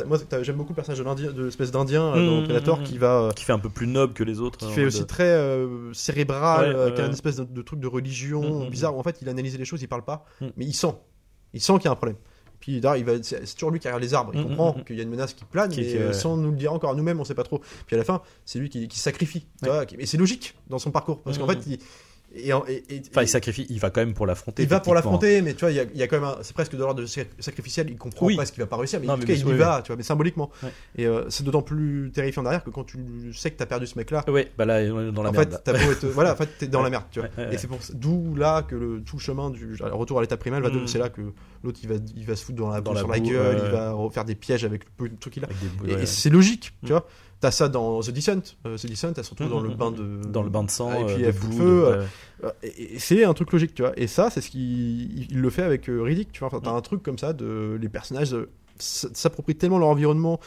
[0.08, 1.00] moi, j'aime beaucoup le personnage
[1.36, 3.22] de l'espèce d'Indien euh, dans Mm, Predator mm, qui va.
[3.22, 4.58] euh, Qui fait un peu plus noble que les autres.
[4.58, 7.62] qui en fait aussi très euh, cérébral, Ouais, euh, qui a une espèce de, de
[7.62, 10.66] truc de religion bizarre où en fait il analyse les choses, il parle pas, mais
[10.66, 10.96] il sent.
[11.54, 12.18] Il sent qu'il y a un problème.
[12.60, 14.84] Puis il va, c'est toujours lui qui regarde les arbres, il Mm, comprend mm, mm.
[14.86, 16.14] qu'il y a une menace qui plane, Qui- mais qui- euh, ouais.
[16.14, 17.62] sans nous le dire encore à nous-mêmes, on sait pas trop.
[17.86, 19.46] Puis à la fin, c'est lui qui, sacrifie.
[19.62, 21.62] tu vois, et c'est logique dans son parcours, parce Mm, qu'en mm.
[21.62, 21.80] fait, il,
[22.36, 24.62] Et, en- et- et- Enfin, il sacrifie, il va quand même pour l'affronter.
[24.62, 26.30] il va pour l'affronter, mais tu vois, il y a, il y a quand même
[26.42, 27.06] c'est presque de l'ordre de
[27.40, 27.90] sacrificiel.
[27.90, 28.36] Il comprend Oui.
[28.36, 29.96] presque qu'il va pas réussir, mais Non, en tout cas, il y va, tu vois,
[29.96, 30.52] mais symboliquement.
[30.98, 33.00] Et euh, c'est d'autant plus terrifiant derrière que quand tu
[33.34, 35.52] sais que t'as perdu ce mec-là, Ouais, bah là, on est dans la en merde.
[35.54, 37.30] fait, t'as beau être, voilà, en fait, t'es dans la merde, tu vois.
[37.52, 40.70] Et c'est pour d'où là que le tout chemin du retour à l'état primal va
[40.70, 40.88] de- Mm.
[40.88, 41.22] c'est là que
[41.64, 43.72] l'autre il va, il va se foutre dans la, Dans la sur la gueule, il
[43.72, 45.48] va refaire des pièges avec le peu de trucs qu'il a.
[45.88, 46.86] Et, c'est logique, Mm.
[46.88, 47.08] tu vois.
[47.40, 48.56] T'as ça dans The Descent.
[48.66, 50.50] Euh, The Descent, elle se retrouve Mm, dans mm, le mm, bain de dans le
[50.50, 51.64] bain de sang, Ah, et puis euh, elle fout feu.
[51.64, 52.06] de- euh,
[52.44, 52.52] Euh,
[52.98, 53.94] c'est un truc logique, tu vois.
[53.96, 56.48] Et ça, c'est ce qu'il il le fait avec Riddick, tu vois.
[56.48, 58.36] Enfin, t'as un truc comme ça de les personnages
[58.80, 60.40] s'approprient tellement leur environnement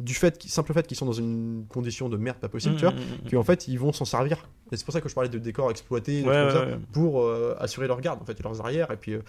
[0.00, 2.92] du fait, simple fait qu'ils sont dans une condition de merde pas possible, tu vois,
[2.92, 3.30] Mm, mm, mm.
[3.30, 4.48] qu'en fait ils vont s'en servir.
[4.72, 6.70] Et c'est pour ça que je parlais de décors exploités, de Ouais, trucs comme ouais,
[6.72, 6.82] ça, ouais.
[6.92, 9.20] pour euh, assurer leur garde en fait et leurs arrières et puis euh,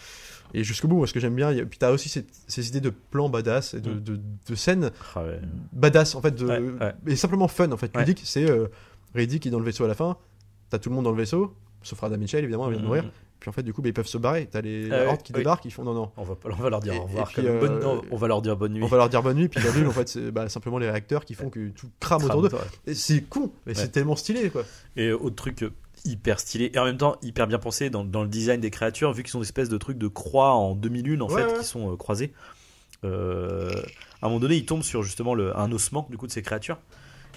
[0.54, 0.98] et jusqu'au bout.
[0.98, 3.74] Moi, ce que j'aime bien, a- puis t'as aussi cette- ces idées de plans badass
[3.74, 4.04] et de, Mm.
[4.04, 4.20] de,
[4.50, 5.24] de scènes Ah
[5.74, 7.92] badass en fait de et simplement fun en fait.
[7.96, 8.68] Riddick c'est euh,
[9.16, 10.18] Riddick qui est dans le vaisseau à la fin
[10.70, 11.54] t'as tout le monde dans le vaisseau
[11.84, 13.12] sauf Rada Mitchell évidemment elle vient de mourir Mm, mm.
[13.42, 15.34] Puis en fait du coup bah, ils peuvent se barrer t'as les Ah hordes qui
[15.34, 15.40] oui.
[15.40, 17.28] débarquent ils font non non On va, on va leur dire Et- au revoir.
[17.28, 18.84] puis, bonne- euh, non, on va leur dire bonne nuit.
[18.84, 20.90] on va leur dire bonne nuit puis la nuit en fait c'est bah, simplement les
[20.90, 22.50] réacteurs qui font que tout crame autour d'eux
[22.94, 23.82] c'est con mais Ouais.
[23.82, 24.64] c'est tellement stylé quoi
[24.96, 25.72] Et autre truc euh,
[26.06, 29.12] hyper stylé et en même temps hyper bien pensé dans, dans le design des créatures,
[29.14, 31.66] vu qu'ils sont des espèces de trucs de croix en demi-lune en Ouais, fait, qui
[31.66, 32.34] sont euh, croisés.
[33.04, 33.72] Euh,
[34.22, 36.42] à un moment donné, ils tombent sur justement le, un ossement du coup de ces
[36.42, 36.78] créatures.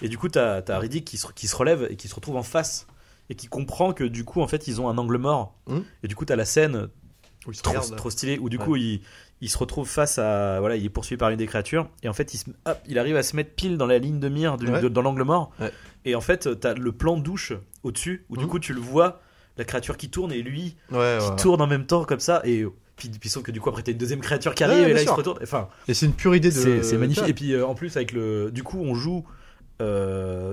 [0.03, 2.37] Et du coup, t'as as Riddick qui se, qui se relève et qui se retrouve
[2.37, 2.87] en face
[3.31, 5.55] et qui comprend que du coup, en fait, ils ont un angle mort.
[5.69, 5.85] Mhm.
[6.03, 6.89] Et du coup, t'as la scène
[7.47, 7.97] Où ils se trop, regardent.
[7.97, 8.65] trop stylé où du Ouais.
[8.65, 9.01] coup il,
[9.43, 12.15] il se retrouve face à voilà il est poursuivi par une des créatures et en
[12.15, 14.57] fait il, se- hop, il arrive à se mettre pile dans la ligne de mire
[14.57, 14.81] du- Ouais.
[14.81, 15.71] de- dans l'angle mort Ouais.
[16.07, 17.53] et en fait t'as le plan douche
[17.83, 18.51] au dessus où du Mhm.
[18.51, 19.21] coup tu le vois
[19.59, 22.65] la créature qui tourne et lui qui tourne en même temps comme ça et
[22.97, 25.03] puis, puis sauf que du coup après t'as une deuxième créature qui arrive et là
[25.03, 27.67] il se retourne enfin et c'est une pure idée de c'est magnifique et puis euh,
[27.67, 29.27] en plus avec le du coup on joue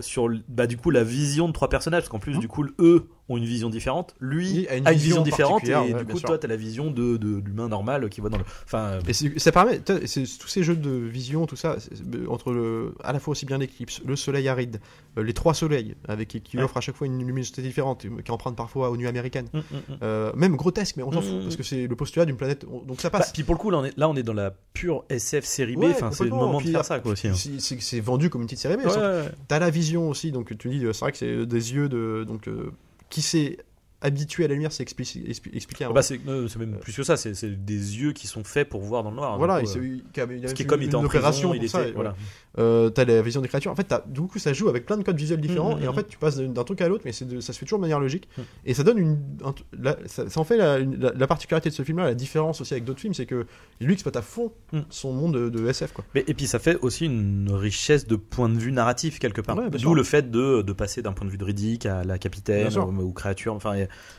[0.02, 2.40] sur le- bah du coup la vision de trois personnages parce qu'en plus Mhm.
[2.40, 6.18] du coup eux ont une vision différente lui a une, vision, différente et du coup
[6.18, 6.28] sûr.
[6.28, 9.14] toi t'as la vision de, de l'humain normal qui voit dans le enfin euh, Et
[9.40, 13.32] ça permet, tous ces jeux de vision, tout ça, c'est- entre le, à la fois
[13.34, 14.80] aussi bien l'éclipse, le soleil aride,
[15.18, 16.64] euh, les trois soleils, avec qui Ouais.
[16.64, 19.48] offrent à chaque fois une luminosité différente, euh, qui emprunte parfois aux nuits américaines.
[19.54, 19.98] hum, hum, hum.
[20.04, 22.82] Euh, même grotesque, mais on s'en fout, parce que c'est le postulat d'une planète, on-
[22.82, 23.32] donc ça Bah, passe.
[23.32, 25.76] puis pour le coup, là on, est, là, on est dans la pure SF série
[25.76, 25.80] B.
[25.84, 27.28] Ouais, Enfin, c'est le moment de faire ça, quoi, aussi.
[27.28, 27.34] hein.
[27.36, 29.30] C'est- vendu comme une petite série, ouais.
[29.48, 32.24] t'as la vision aussi, donc tu dis, euh, c'est vrai que c'est des yeux de,
[32.28, 32.72] donc, euh,
[33.12, 33.58] qui s'est
[34.02, 35.86] habitué à la lumière, c'est expliqué, expli- expliqué.
[35.86, 37.18] Ah bah, c'est euh, c'est même plus que ça.
[37.18, 39.38] C'est des yeux qui sont faits pour voir dans le noir.
[39.38, 41.64] Voilà, donc, euh, il y ce qui est une- comme il était en opération prison,
[41.64, 41.92] il ça, était.
[41.92, 42.16] Voilà.
[42.58, 43.72] Euh, t'as la vision des créatures.
[43.72, 45.76] En fait, t'as- du coup, ça joue avec plein de codes visuels différents.
[45.78, 45.98] Mhm, et en mhm.
[46.00, 48.00] fait, tu passes d'un truc à l'autre, mais de- ça se fait toujours de manière
[48.00, 48.28] logique.
[48.66, 49.20] Et ça donne une.
[49.46, 52.16] un- la- ça, ça en fait la, une- la- la particularité de ce film-là, la
[52.16, 53.46] différence aussi avec d'autres films, c'est que
[53.80, 54.52] lui exploite à fond
[54.90, 55.94] son monde de, de SF.
[55.94, 56.04] Quoi.
[56.16, 59.58] Mais, et puis ça fait aussi une richesse de point de vue narratif quelque part.
[59.58, 62.18] Ouais, D'où le fait de, de passer d'un point de vue de Riddick à la
[62.18, 63.54] capitaine aux, aux créatures.
[63.54, 63.76] Enfin,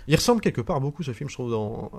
[0.08, 1.90] il ressemble quelque part beaucoup, ce film, je trouve, dans.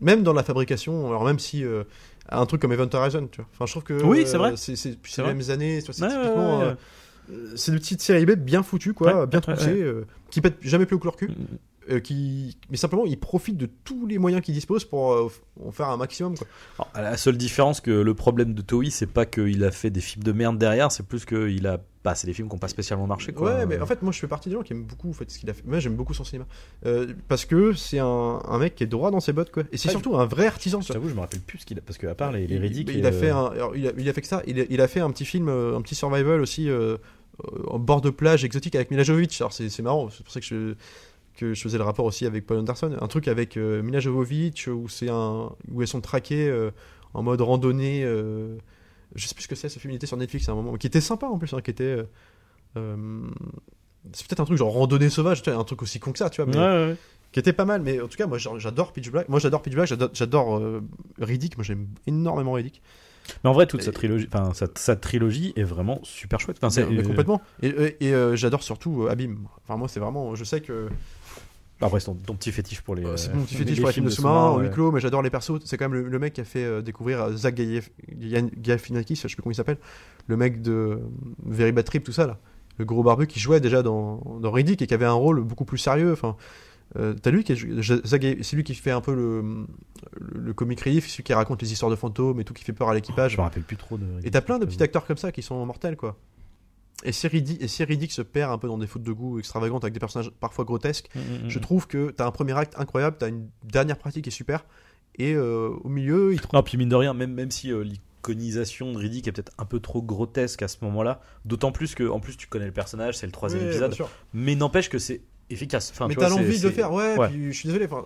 [0.00, 1.64] Même dans la fabrication, alors même si.
[1.64, 1.82] euh,
[2.30, 3.48] un truc comme Event Horizon, tu vois.
[3.54, 4.02] Enfin, je trouve que.
[4.02, 4.54] Oui, c'est vrai.
[4.56, 4.74] C'est
[5.18, 5.80] les mêmes années.
[5.80, 6.58] C'est Ouais, typiquement.
[6.60, 6.74] ouais, ouais,
[7.32, 9.82] euh, c'est une petite série B bien foutue, quoi, bien ouais.
[9.82, 11.30] euh, qui pète jamais plus au cul.
[11.90, 12.56] Euh, qui...
[12.70, 15.30] Mais simplement, il profite de tous les moyens qu'il dispose pour euh,
[15.64, 16.36] en faire un maximum.
[16.36, 16.46] Quoi.
[16.94, 20.00] Alors, la seule différence que le problème de Toei, c'est pas qu'il a fait des
[20.00, 21.80] films de merde derrière, c'est plus qu'il a.
[22.04, 23.32] Bah, c'est des films qui n'ont pas spécialement marché.
[23.32, 23.56] Quoi.
[23.56, 25.30] Ouais, mais en fait, moi, je fais partie des gens qui aiment beaucoup en fait,
[25.30, 25.64] ce qu'il a fait.
[25.66, 26.46] Moi, j'aime beaucoup son cinéma.
[26.86, 28.06] Euh, parce que c'est un,
[28.44, 29.64] un mec qui est droit dans ses bottes, quoi.
[29.72, 30.78] Et c'est surtout un vrai artisan.
[30.78, 30.86] vois.
[30.92, 31.80] J'avoue, je me rappelle plus ce qu'il a.
[31.80, 32.90] Parce qu'à part les, les Il- Riddick.
[32.94, 34.42] Il, a fait un, alors, il, a, il a fait que ça.
[34.46, 36.98] Il a, il a fait un petit film, un petit survival aussi, euh,
[37.66, 39.40] en bord de plage exotique avec Mila Jovovich.
[39.40, 40.08] Alors, c'est marrant.
[40.10, 40.74] C'est pour ça que je,
[41.38, 42.96] que je faisais le rapport aussi avec Paul Anderson.
[43.00, 46.70] Un truc avec euh, Mila Jovovich où, c'est un, où elles sont traquées euh,
[47.14, 48.02] en mode randonnée.
[48.04, 48.56] euh,
[49.14, 50.74] je sais plus ce que c'est, ce film il était sur Netflix à un moment,
[50.74, 51.96] qui était sympa en plus, hein, qui était.
[52.74, 56.50] c'est peut-être un truc genre randonnée sauvage, un truc aussi con que ça, tu vois,
[56.50, 56.96] mais Ouais, ouais, ouais.
[57.32, 57.82] qui était pas mal.
[57.82, 59.28] Mais en tout cas, moi j'adore Pitch Black.
[59.28, 60.60] Moi j'adore Pitch Black, j'adore,
[61.20, 61.56] Riddick.
[61.56, 62.82] Moi j'aime énormément Riddick.
[63.44, 66.58] Mais en vrai, toute Et- sa trilogie, enfin, sa, sa trilogie est vraiment super chouette.
[66.62, 67.40] Enfin, Mais euh, complètement.
[67.62, 69.38] Et, et- et, euh, j'adore surtout euh, Abîme.
[69.64, 70.34] Enfin, moi c'est vraiment.
[70.34, 70.88] Je sais que
[71.80, 73.04] Après, c'est ton, ton petit fétiche pour les.
[73.04, 74.64] euh, c'est euh, mon petit fétiche les pour les films de sous-marins, en ouais.
[74.66, 75.60] huis clos, mais j'adore les persos.
[75.64, 79.20] C'est quand même le, le mec qui a fait euh, découvrir euh, Zach Galifianakis, je
[79.22, 79.78] sais plus comment il s'appelle,
[80.26, 80.96] le mec de euh,
[81.44, 82.38] Very Bad Trip, tout ça là.
[82.78, 85.64] Le gros barbu qui jouait déjà dans, dans Riddick et qui avait un rôle beaucoup
[85.64, 86.12] plus sérieux.
[86.12, 86.36] Enfin,
[86.96, 89.66] euh, t'as lui qui est, c'est lui qui fait un peu le,
[90.20, 92.72] le, le comic relief, celui qui raconte les histoires de fantômes et tout qui fait
[92.72, 93.32] peur à l'équipage.
[93.32, 94.06] Je me rappelle plus trop de.
[94.24, 96.16] Et t'as plein de petits acteurs comme ça qui sont mortels, quoi.
[97.04, 100.00] Et si Riddick, se perd un peu dans des fautes de goût extravagantes avec des
[100.00, 101.62] personnages parfois grotesques, Mm, mm, je mm.
[101.62, 104.64] trouve que t'as un premier acte incroyable, t'as une dernière pratique qui est super,
[105.16, 106.54] et euh, au milieu, il trouve.
[106.54, 109.64] Non, puis mine de rien, même, même si euh, l'iconisation de Riddick est peut-être un
[109.64, 113.16] peu trop grotesque à ce moment-là, d'autant plus que, en plus, tu connais le personnage,
[113.16, 113.94] c'est le troisième épisode,
[114.32, 115.90] mais n'empêche que c'est efficace.
[115.92, 117.16] Enfin, mais tu t'as l'envie de le faire, ouais.
[117.16, 117.28] Ouais.
[117.28, 118.04] Puis, je suis désolé, enfin,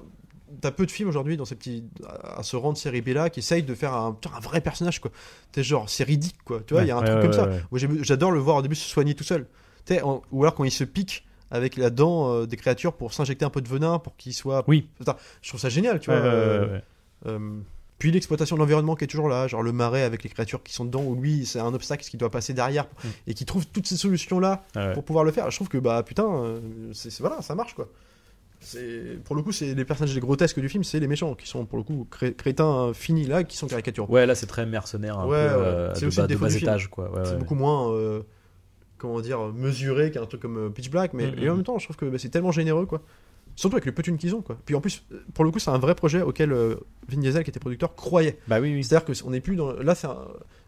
[0.60, 1.84] t'as peu de films aujourd'hui dans ces petits,
[2.36, 5.00] à, ce rang de série B là qui essayent de faire un, un vrai personnage
[5.00, 5.10] quoi.
[5.50, 6.60] T'es genre, c'est ridicule quoi.
[6.66, 8.02] Tu vois, il y a un Ouais, truc ouais, comme ça.
[8.02, 9.46] j'adore le voir au début se soigner tout seul.
[10.02, 13.44] En- ou alors quand il se pique avec la dent euh, des créatures pour s'injecter
[13.44, 14.62] un peu de venin pour qu'il soit.
[14.68, 14.88] Oui.
[15.42, 16.20] Je trouve ça génial, tu vois.
[16.20, 16.78] euh,
[17.26, 17.58] euh,
[18.02, 20.72] puis l'exploitation de l'environnement qui est toujours là, genre le marais avec les créatures qui
[20.72, 23.08] sont dedans, où lui c'est un obstacle qui doit passer derrière, Mm.
[23.28, 24.92] et qui trouve toutes ces solutions là Ouais, ouais.
[24.92, 25.48] pour pouvoir le faire.
[25.52, 26.58] Je trouve que bah putain, euh,
[26.92, 27.88] c'est voilà, ça marche quoi.
[28.60, 31.48] C'est pour le coup, c'est les personnages les grotesques du film, c'est les méchants qui
[31.48, 34.12] sont pour le coup cré- crétins finis là, qui sont caricaturaux.
[34.12, 35.64] Ouais, là c'est très mercenaire, un Ouais, peu ouais.
[35.64, 36.68] euh, C'est de aussi bas, le de défaut bas du film.
[36.70, 37.10] étage, quoi.
[37.24, 38.22] C'est beaucoup moins euh,
[38.98, 41.56] comment dire mesuré qu'un truc comme Pitch Black, mais Mm, et en mm.
[41.56, 43.00] même temps, je trouve que bah, c'est tellement généreux quoi.
[43.56, 44.58] Surtout avec le peu de thunes qu'ils ont quoi.
[44.64, 46.76] Puis en plus, euh, pour le coup, c'est un vrai projet auquel euh,
[47.08, 48.38] Vin Diesel qui était producteur croyait.
[48.48, 48.84] Bah oui, oui.
[48.84, 50.18] C'est-à-dire que on n'est plus dans là, c'est un,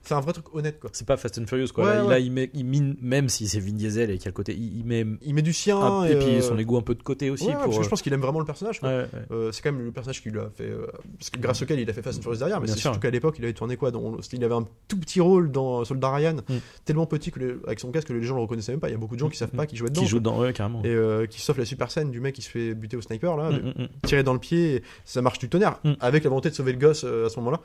[0.05, 0.91] c'est un vrai truc honnête quoi.
[0.93, 1.85] C'est pas Fast and Furious, quoi.
[1.85, 2.11] Ouais, là, ouais.
[2.11, 4.35] là, il, met, il mine, même si c'est Vin Diesel et qu'il y a le
[4.35, 6.83] côté, il, il met Il met du sien un, et, puis euh, son ego un
[6.83, 7.47] peu de côté aussi.
[7.47, 8.81] ouais, pour, parce que euh, je pense qu'il aime vraiment le personnage.
[8.85, 9.07] Euh,
[9.53, 10.71] c'est quand même le personnage qui lui a fait.
[11.19, 13.11] parce que grâce auquel il a fait Fast and Furious derrière, mais c'est surtout qu'à
[13.11, 16.37] l'époque, il avait tourné quoi dans, Il avait un tout petit rôle dans Soldat Ryan,
[16.49, 16.55] Mm.
[16.85, 18.89] tellement petit que les- avec son casque que les gens le reconnaissaient même pas.
[18.89, 20.03] Il y a beaucoup de gens qui savent pas qu'il jouait dedans.
[20.03, 20.33] qui joue quoi.
[20.33, 20.83] dans eux, carrément.
[20.85, 23.37] Et euh, qui sauf la super scène du mec qui se fait buter au sniper
[23.37, 23.89] là, Mm, mm, mm.
[24.07, 25.93] tiré dans le pied, ça marche du tonnerre, Mm.
[26.01, 27.61] avec la volonté de sauver le gosse à ce moment-là.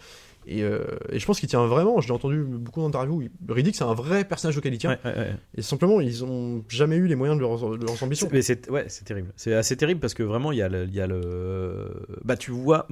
[0.48, 3.94] Et, et je pense qu'il tient vraiment, je l'ai entendu beaucoup d'interviews, Riddick c'est un
[3.94, 4.92] vrai personnage auquel il tient.
[4.92, 5.36] Ouais, ouais, ouais.
[5.56, 8.28] Et simplement, ils ont jamais eu les moyens de leurs, de leurs ambitions.
[8.30, 9.32] C'est- Mais c'est ouais, c'est terrible.
[9.36, 11.92] C'est assez terrible parce que vraiment il y a le, il y a le
[12.24, 12.88] bah tu vois,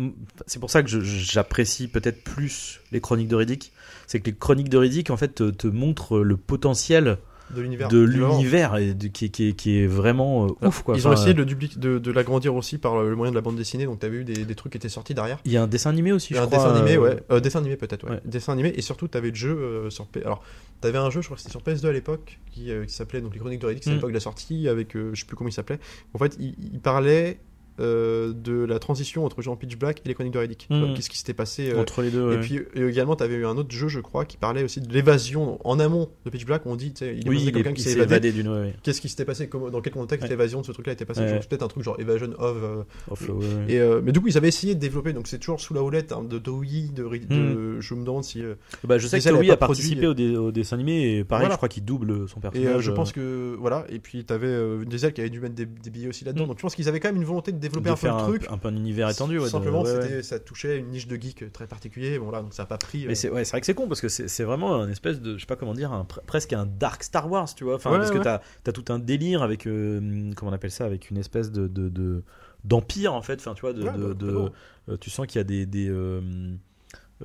[0.45, 3.71] c'est pour ça que j'apprécie peut-être plus les chroniques de Riddick.
[4.07, 7.17] C'est que les chroniques de Riddick en fait te, te montrent le potentiel
[7.55, 7.87] de l'univers.
[7.87, 10.95] de l'univers et de- qui, est- qui, est- qui est vraiment euh, ouf quoi.
[10.95, 13.85] Ils ont essayé de, de, de l'agrandir aussi par le moyen de la bande dessinée,
[13.85, 15.39] donc t'avais eu des, des trucs qui étaient sortis derrière.
[15.45, 16.57] Il y a un dessin animé aussi, je un crois.
[16.57, 17.23] dessin animé, euh, ouais.
[17.31, 18.11] Euh, dessin animé peut-être, ouais.
[18.15, 18.21] ouais.
[18.25, 20.21] Dessin animé, et surtout t'avais le jeu sur P...
[20.23, 20.43] Alors,
[20.81, 23.33] t'avais un jeu, je crois que c'était sur PS2 à l'époque, qui, qui s'appelait donc
[23.33, 23.95] Les Chroniques de Riddick, c'est Mm.
[23.95, 25.79] l'époque de la sortie, avec je sais plus comment il s'appelait.
[26.13, 27.39] En fait, il, il parlait
[27.79, 30.67] euh, de la transition entre Jean Pitch Black et Les Chroniques de Riddick.
[30.69, 30.73] Mm.
[30.73, 32.31] Euh, Qu'est-ce qui s'était passé euh, Entre les deux.
[32.33, 32.39] Et ouais.
[32.39, 34.91] puis et également, tu avais eu un autre jeu, je crois, qui parlait aussi de
[34.93, 36.63] l'évasion en amont de Pitch Black.
[36.65, 38.29] On dit, tu sais, il oui, il, est- quelqu'un qui s'est évadé.
[38.29, 38.73] évadé ouais.
[38.83, 40.29] Qu'est-ce qui s'était passé comment- Dans quel contexte Ouais.
[40.29, 41.29] l'évasion de ce truc-là était passé Ouais.
[41.29, 42.57] Genre, Peut-être un truc genre Evasion of.
[42.63, 45.81] euh, et, mais du coup, ils avaient essayé de développer, donc c'est toujours sous la
[45.83, 48.41] houlette hein, de Toei, de, de- je me demande si.
[48.83, 51.53] Bah, je sais que Toei a participé au, dé- au dessin animé et pareil, Voilà.
[51.53, 52.75] je crois qu'il double son et personnage.
[52.75, 53.85] euh, je pense que voilà.
[53.89, 56.45] Et puis euh, Vin Diesel qui avait dû mettre des, billets aussi là-dedans.
[56.45, 56.47] Mm.
[56.49, 58.13] Donc je pense qu'ils avaient quand même une volonté de développer de un peu le
[58.13, 58.47] un, truc.
[58.51, 59.37] un peu un univers étendu.
[59.37, 60.01] ouais, de- Simplement, ouais, ouais.
[60.01, 62.17] c'était- ça touchait une niche de geek très particulier.
[62.19, 63.03] Bon là, donc ça a pas pris.
[63.05, 65.21] euh, Mais c'est ouais, c'est vrai que c'est con parce que c'est vraiment un espèce
[65.21, 67.75] de je sais pas comment dire un, pre- presque un dark Star Wars tu vois
[67.75, 71.09] enfin parce que t'as as tout un délire avec euh, comment on appelle ça avec
[71.09, 72.23] une espèce de de- de-
[72.63, 74.51] d'empire en fait enfin tu vois de, bah,
[74.89, 76.21] euh, tu sens qu'il y a des des, euh,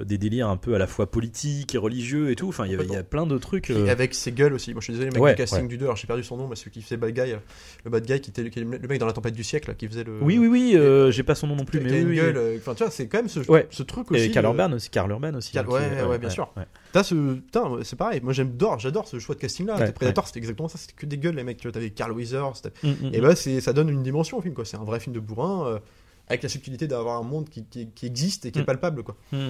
[0.01, 2.93] des délires un peu à la fois politiques et religieux et tout enfin il y,
[2.93, 4.72] y a plein de trucs Et euh, avec ses gueules aussi.
[4.72, 5.68] Moi, je suis désolé, le mec Ouais, du casting ouais.
[5.68, 7.34] du 2, alors j'ai perdu son nom, mais celui qui faisait Bad Guy,
[7.84, 9.86] le Bad Guy qui était le, qui le mec dans la tempête du siècle, qui
[9.88, 10.18] faisait le.
[10.22, 12.09] oui oui oui euh, j'ai pas son nom non plus qui mais a oui, une
[12.09, 12.36] oui, gueule.
[12.38, 12.43] oui.
[12.43, 13.66] euh, Enfin, tu vois, c'est quand même ce, Ouais.
[13.70, 14.22] ce truc aussi.
[14.22, 16.53] et Karl euh, Urban aussi Karl Urban aussi Karl- qui ouais, ouais, bien sûr.
[16.93, 17.34] T'as ce.
[17.34, 18.20] Putain, c'est pareil.
[18.22, 19.76] Moi, j'adore, j'adore ce choix de casting là.
[19.76, 20.78] Ouais, Predator, c'était exactement ça.
[20.78, 21.59] C'était que des gueules, les mecs.
[21.59, 22.53] Tu vois, t'avais Carl Weathers.
[22.82, 23.22] Mm, mm, Et mm.
[23.22, 24.64] bah, c'est, ça donne une dimension au film, quoi.
[24.64, 25.80] C'est un vrai film de bourrin.
[26.33, 28.66] Avec la subtilité d'avoir un monde qui, qui- qui existe et qui est Mm.
[28.66, 29.16] palpable, quoi.
[29.33, 29.41] Mm, mm.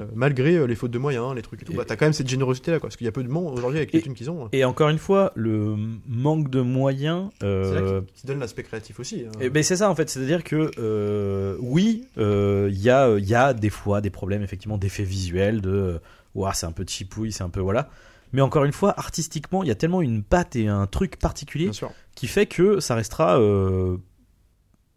[0.00, 1.72] Euh, malgré euh, les fautes de moyens, les trucs et tout.
[1.72, 2.88] Et- Bah, t'as quand même cette générosité là, quoi.
[2.88, 4.44] Parce qu'il y a peu de monde aujourd'hui avec les Et- thunes qu'ils ont.
[4.44, 4.48] hein.
[4.52, 5.76] et encore une fois le
[6.06, 9.24] manque de moyens C'est euh, là qui, qui donne l'aspect créatif aussi.
[9.26, 9.32] hein.
[9.40, 13.34] Eh ben, c'est ça en fait, c'est-à-dire que euh, oui, il y, a, il y
[13.34, 16.00] a des fois des problèmes effectivement d'effets visuels, de
[16.34, 17.88] Ouah, c'est un peu chipouille, c'est un peu voilà.
[18.32, 21.70] Mais encore une fois, artistiquement, il y a tellement une patte et un truc particulier
[22.14, 23.38] qui fait que ça restera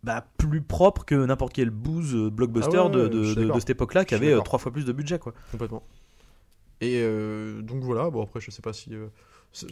[0.05, 4.13] bah, plus propre que n'importe quel booze euh, blockbuster Ah ouais, de, cette époque-là qui
[4.13, 5.33] avait euh, trois fois plus de budget quoi.
[5.51, 5.81] Complètement.
[6.79, 8.93] Et euh, donc voilà, bon après je sais pas si...
[8.93, 9.07] euh,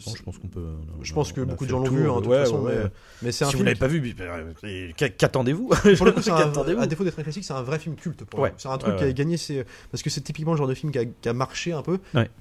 [0.06, 0.64] Bon, je pense qu'on peut.
[1.02, 2.62] je on pense que on beaucoup de gens l'ont vu, hein, de toute Ouais, façon,
[2.62, 2.90] ouais, mais, ouais.
[3.22, 5.68] mais c'est un Si vous film l'avez qui- pas vu, euh, qu'a- qu'attendez-vous
[5.98, 7.94] pour le coup, c'est un- Qu'attendez-vous à défaut d'être un classique, c'est un vrai film
[7.94, 8.24] culte.
[8.56, 9.64] C'est un truc qui a gagné ses...
[9.90, 11.98] Parce que c'est typiquement le genre de film qui a, qui a marché un peu,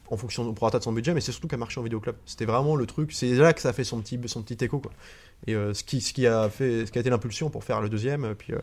[0.10, 2.16] en fonction pour de son budget, mais c'est surtout qui a marché en vidéoclub.
[2.26, 4.80] C'était vraiment le truc, c'est là que ça a fait son petit, son petit écho.
[4.80, 4.92] Quoi.
[5.46, 7.82] Et euh, ce, qui, ce, qui a fait, ce qui a été l'impulsion pour faire
[7.82, 8.34] le deuxième.
[8.36, 8.60] Puis, euh,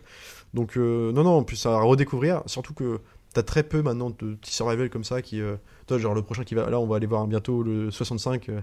[0.55, 3.01] donc, euh, non, non, puis ça à redécouvrir, surtout que
[3.35, 5.41] t'as très peu maintenant de petits survival comme ça qui.
[5.41, 5.57] euh,
[5.87, 6.71] toi, genre le prochain qui va.
[6.71, 8.49] Là, on va aller voir bientôt le 65.
[8.49, 8.61] euh,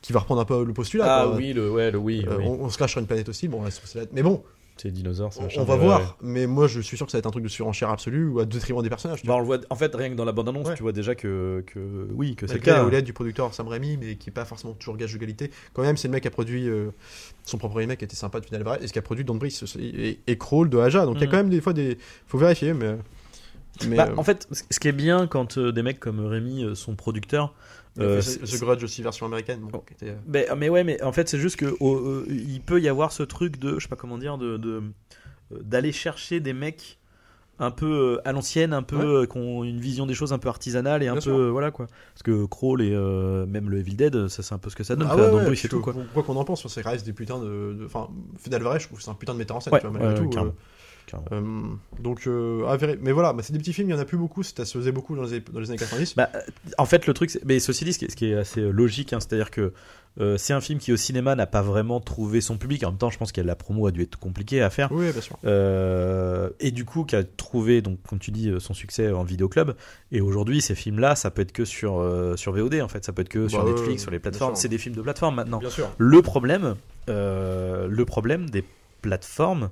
[0.00, 1.06] qui va reprendre un peu le postulat.
[1.22, 1.34] Ah quoi.
[1.36, 2.24] oui, le, ouais, le oui.
[2.28, 2.44] Euh, oui.
[2.46, 4.44] on, on se crache sur une planète hostile, bon, c'est- mais bon,
[4.76, 6.00] C'est dinosaures, c'est on, machin, on va voir.
[6.00, 6.06] ouais.
[6.22, 8.38] Mais moi, je suis sûr que ça va être un truc de surenchère absolue ou
[8.38, 9.24] à détriment des personnages.
[9.24, 10.76] Bah, on le voit, en fait, rien que dans la bande-annonce, Ouais.
[10.76, 11.80] tu vois déjà que, que
[12.14, 12.84] oui, que c'est le cas.
[12.84, 15.50] houlette du producteur Sam Raimi, mais qui est pas forcément toujours gage de qualité.
[15.72, 16.90] Quand même, c'est le mec qui a produit euh,
[17.44, 19.34] son propre remake, qui était sympa de Final Alvarez, et ce qui a produit Don
[19.34, 21.06] Brice et, et Crawl de Aja.
[21.06, 21.30] Donc il y a Mhm.
[21.32, 21.98] quand même des fois des.
[22.28, 22.98] Faut vérifier, mais.
[23.86, 26.64] Mais, Bah, euh, en fait, ce qui est bien quand euh, des mecs comme Rémi
[26.64, 27.54] euh, sont producteurs.
[28.00, 29.60] euh, The Grudge aussi version américaine.
[29.60, 29.84] bon, Oh.
[29.86, 32.80] qui était, Mais, mais ouais, mais en fait, c'est juste que oh, euh, il peut
[32.80, 34.82] y avoir ce truc de, je sais pas comment dire, de de-
[35.62, 36.98] d'aller chercher des mecs
[37.60, 39.04] un peu à l'ancienne, un peu Ouais.
[39.04, 41.50] euh, qui ont une vision des choses un peu artisanale et un Bien peu sûr.
[41.50, 41.86] voilà quoi.
[42.14, 44.84] Parce que Crawl et euh, même le Evil Dead, ça c'est un peu ce que
[44.84, 45.08] ça donne.
[45.10, 45.24] Ah quoi.
[45.34, 47.78] ouais, ouais, tout qu'on en pense, c'est reste des putains de.
[47.84, 48.08] Enfin,
[48.38, 49.98] Fede Alvarez, je trouve que c'est un putain de metteur en scène, Ouais, tu vois,
[49.98, 50.38] malgré tout.
[50.38, 50.50] euh.
[51.32, 51.40] Euh,
[52.00, 54.18] donc, euh, à mais voilà, bah, c'est des petits films, il y en a plus
[54.18, 56.16] beaucoup, ça se faisait beaucoup dans les, dans les années 90.
[56.16, 56.30] Bah,
[56.76, 59.50] en fait, le truc, mais ceci dit, ce qui est, assez euh, logique, hein, c'est-à-dire
[59.50, 59.72] que
[60.20, 62.82] euh, c'est un film qui au cinéma n'a pas vraiment trouvé son public.
[62.82, 64.90] En même temps, je pense que la promo a dû être compliquée à faire.
[64.90, 65.38] oui, bien sûr.
[65.44, 69.74] Euh, et du coup, qui a trouvé, donc, comme tu dis, son succès en vidéoclub.
[70.10, 73.04] Et aujourd'hui, ces films-là, ça peut être que sur, euh, sur VOD, en fait.
[73.04, 74.56] Ça peut être que sur ouais, Netflix, sur les plateformes.
[74.56, 75.58] C'est des films de plateforme maintenant.
[75.58, 75.88] Bien sûr.
[75.98, 76.74] Le problème,
[77.06, 78.64] le problème des
[79.02, 79.70] plateformes,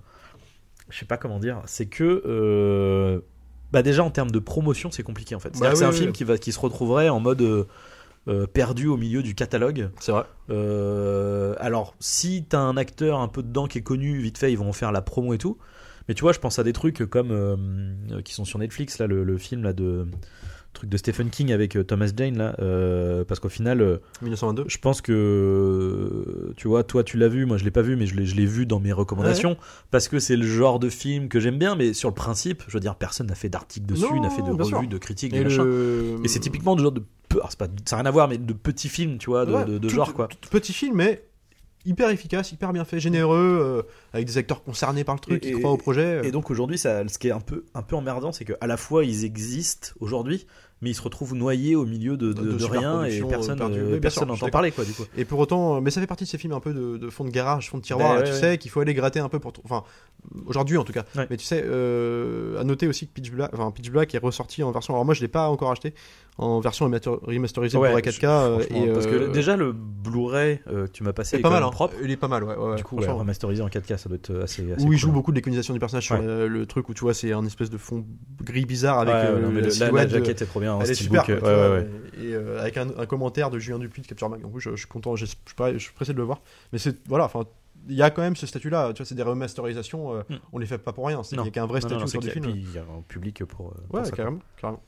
[0.89, 2.23] je sais pas comment dire, c'est que.
[2.27, 3.21] euh,
[3.73, 5.51] bah déjà en termes de promotion c'est compliqué en fait.
[5.59, 7.65] Bah c'est oui, un oui, film qui, va, qui se retrouverait en mode euh,
[8.29, 9.91] euh, perdu au milieu du catalogue.
[9.99, 10.23] C'est vrai.
[10.51, 14.59] Euh, alors, si t'as un acteur un peu dedans qui est connu, vite fait, ils
[14.59, 15.59] vont en faire la promo et tout.
[16.09, 19.25] Mais tu vois, je pense à des trucs comme qui sont sur Netflix, là, le,
[19.25, 20.07] le film là de
[20.77, 24.65] truc de Stephen King avec euh, Thomas Jane là, euh, parce qu'au final, euh, 1922.
[24.69, 27.97] je pense que euh, tu vois, toi tu l'as vu, moi je l'ai pas vu,
[27.97, 29.57] mais je l'ai, vu dans mes recommandations
[29.91, 31.75] parce que c'est le genre de film que j'aime bien.
[31.77, 34.63] Mais sur le principe, je veux dire, personne n'a fait d'article dessus, n'a fait de
[34.65, 34.77] sûr.
[34.79, 36.17] revues, de critiques, de Et, le...
[36.25, 37.03] Et c'est typiquement du genre de
[37.51, 39.65] c'est pas, ça n'a rien à voir, mais de petits films, tu vois, de, Ouais,
[39.67, 40.29] de- de tout- genre quoi.
[40.51, 41.23] Petit film, mais
[41.85, 43.83] hyper efficace, hyper bien fait, généreux, euh,
[44.15, 46.23] avec des acteurs concernés par le truc, Et- qui croient au projet.
[46.25, 49.05] Et donc aujourd'hui, ce qui est un peu, un peu emmerdant, c'est qu'à la fois
[49.05, 50.47] ils existent aujourd'hui,
[50.83, 53.61] mais ils se retrouvent noyés au milieu de, de, De de super rien et personne,
[53.63, 55.05] euh, euh, personne suis n'entend parler quoi du coup.
[55.17, 57.31] Et pour autant, mais ça fait partie de ces films un peu de, fond de
[57.31, 58.41] garage, fond de tiroir, là, ouais, tu ouais.
[58.41, 59.55] sais, qu'il faut aller gratter un peu pour.
[59.65, 59.85] Enfin,
[60.45, 61.05] aujourd'hui en tout cas.
[61.15, 61.27] Ouais.
[61.31, 64.63] Mais tu sais, euh, à noter aussi que Pitch Black, enfin, Pitch Black est ressorti
[64.63, 64.93] en version.
[64.93, 65.95] Alors moi, je l'ai pas encore acheté
[66.39, 68.25] en version remaster- remasterisée Ouais, pour la 4K.
[68.27, 71.43] euh, et, parce que euh, déjà le Blu-ray euh, que tu m'as passé c'est est
[71.43, 71.71] pas mal, hein.
[71.71, 71.95] propre.
[72.03, 72.55] Il est pas mal, ouais.
[72.57, 74.71] ouais, Du coup, ouais, remasterisé en 4K, ça doit être assez.
[74.73, 77.01] assez où il joue beaucoup de déclinisation du personnage sur le, le truc où tu
[77.01, 78.05] vois c'est un espèce de fond
[78.43, 80.75] gris bizarre avec euh, non, mais la le- la, la jaquette est trop bien.
[80.75, 81.79] en Elle est super, quoi, vois,
[82.19, 84.41] et euh, avec un, un commentaire de Julien Dupuis de Capture Mag.
[84.43, 86.41] Donc je, je suis content, je, je, suis pas- je suis pressé de le voir.
[86.73, 87.45] Mais c'est voilà, enfin,
[87.89, 88.93] il y a quand même ce statut-là.
[88.95, 90.15] Tu vois, c'est des remasterisations.
[90.15, 90.37] euh, Hmm.
[90.53, 91.23] On les fait pas pour rien.
[91.31, 91.45] Il Non.
[91.45, 92.45] y a qu'un vrai Non, non, statut non, c'est sur des films.
[92.69, 93.69] il y a un public pour.
[93.69, 94.17] euh, pour Ouais, ça, quoi.
[94.17, 94.83] carrément, carrément.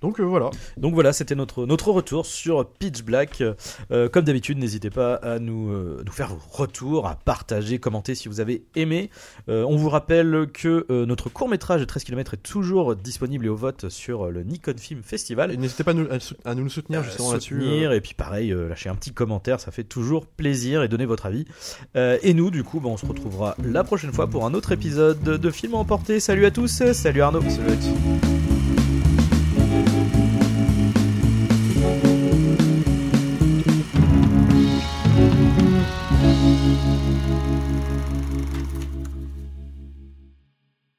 [0.00, 0.50] Donc euh, voilà.
[0.76, 3.42] Donc voilà, c'était notre, notre retour sur Pitch Black.
[3.90, 8.14] Euh, comme d'habitude, n'hésitez pas à nous, euh, nous faire vos retours, à partager, commenter
[8.14, 9.08] si vous avez aimé.
[9.48, 13.46] Euh, on vous rappelle que euh, notre court métrage de 13 km est toujours disponible
[13.46, 15.56] et au vote sur le Nikon Film Festival.
[15.56, 16.06] N'hésitez pas à nous,
[16.44, 17.54] à nous soutenir Euh, justement là-dessus.
[17.54, 17.94] soutenir euh.
[17.94, 21.26] et puis pareil euh, lâcher un petit commentaire ça fait toujours plaisir et donner votre
[21.26, 21.44] avis
[21.96, 24.72] Euh, et nous du coup bah, on se retrouvera la prochaine fois pour un autre
[24.72, 28.43] épisode de Film à emporter salut à tous salut Arnaud Salut, Alex.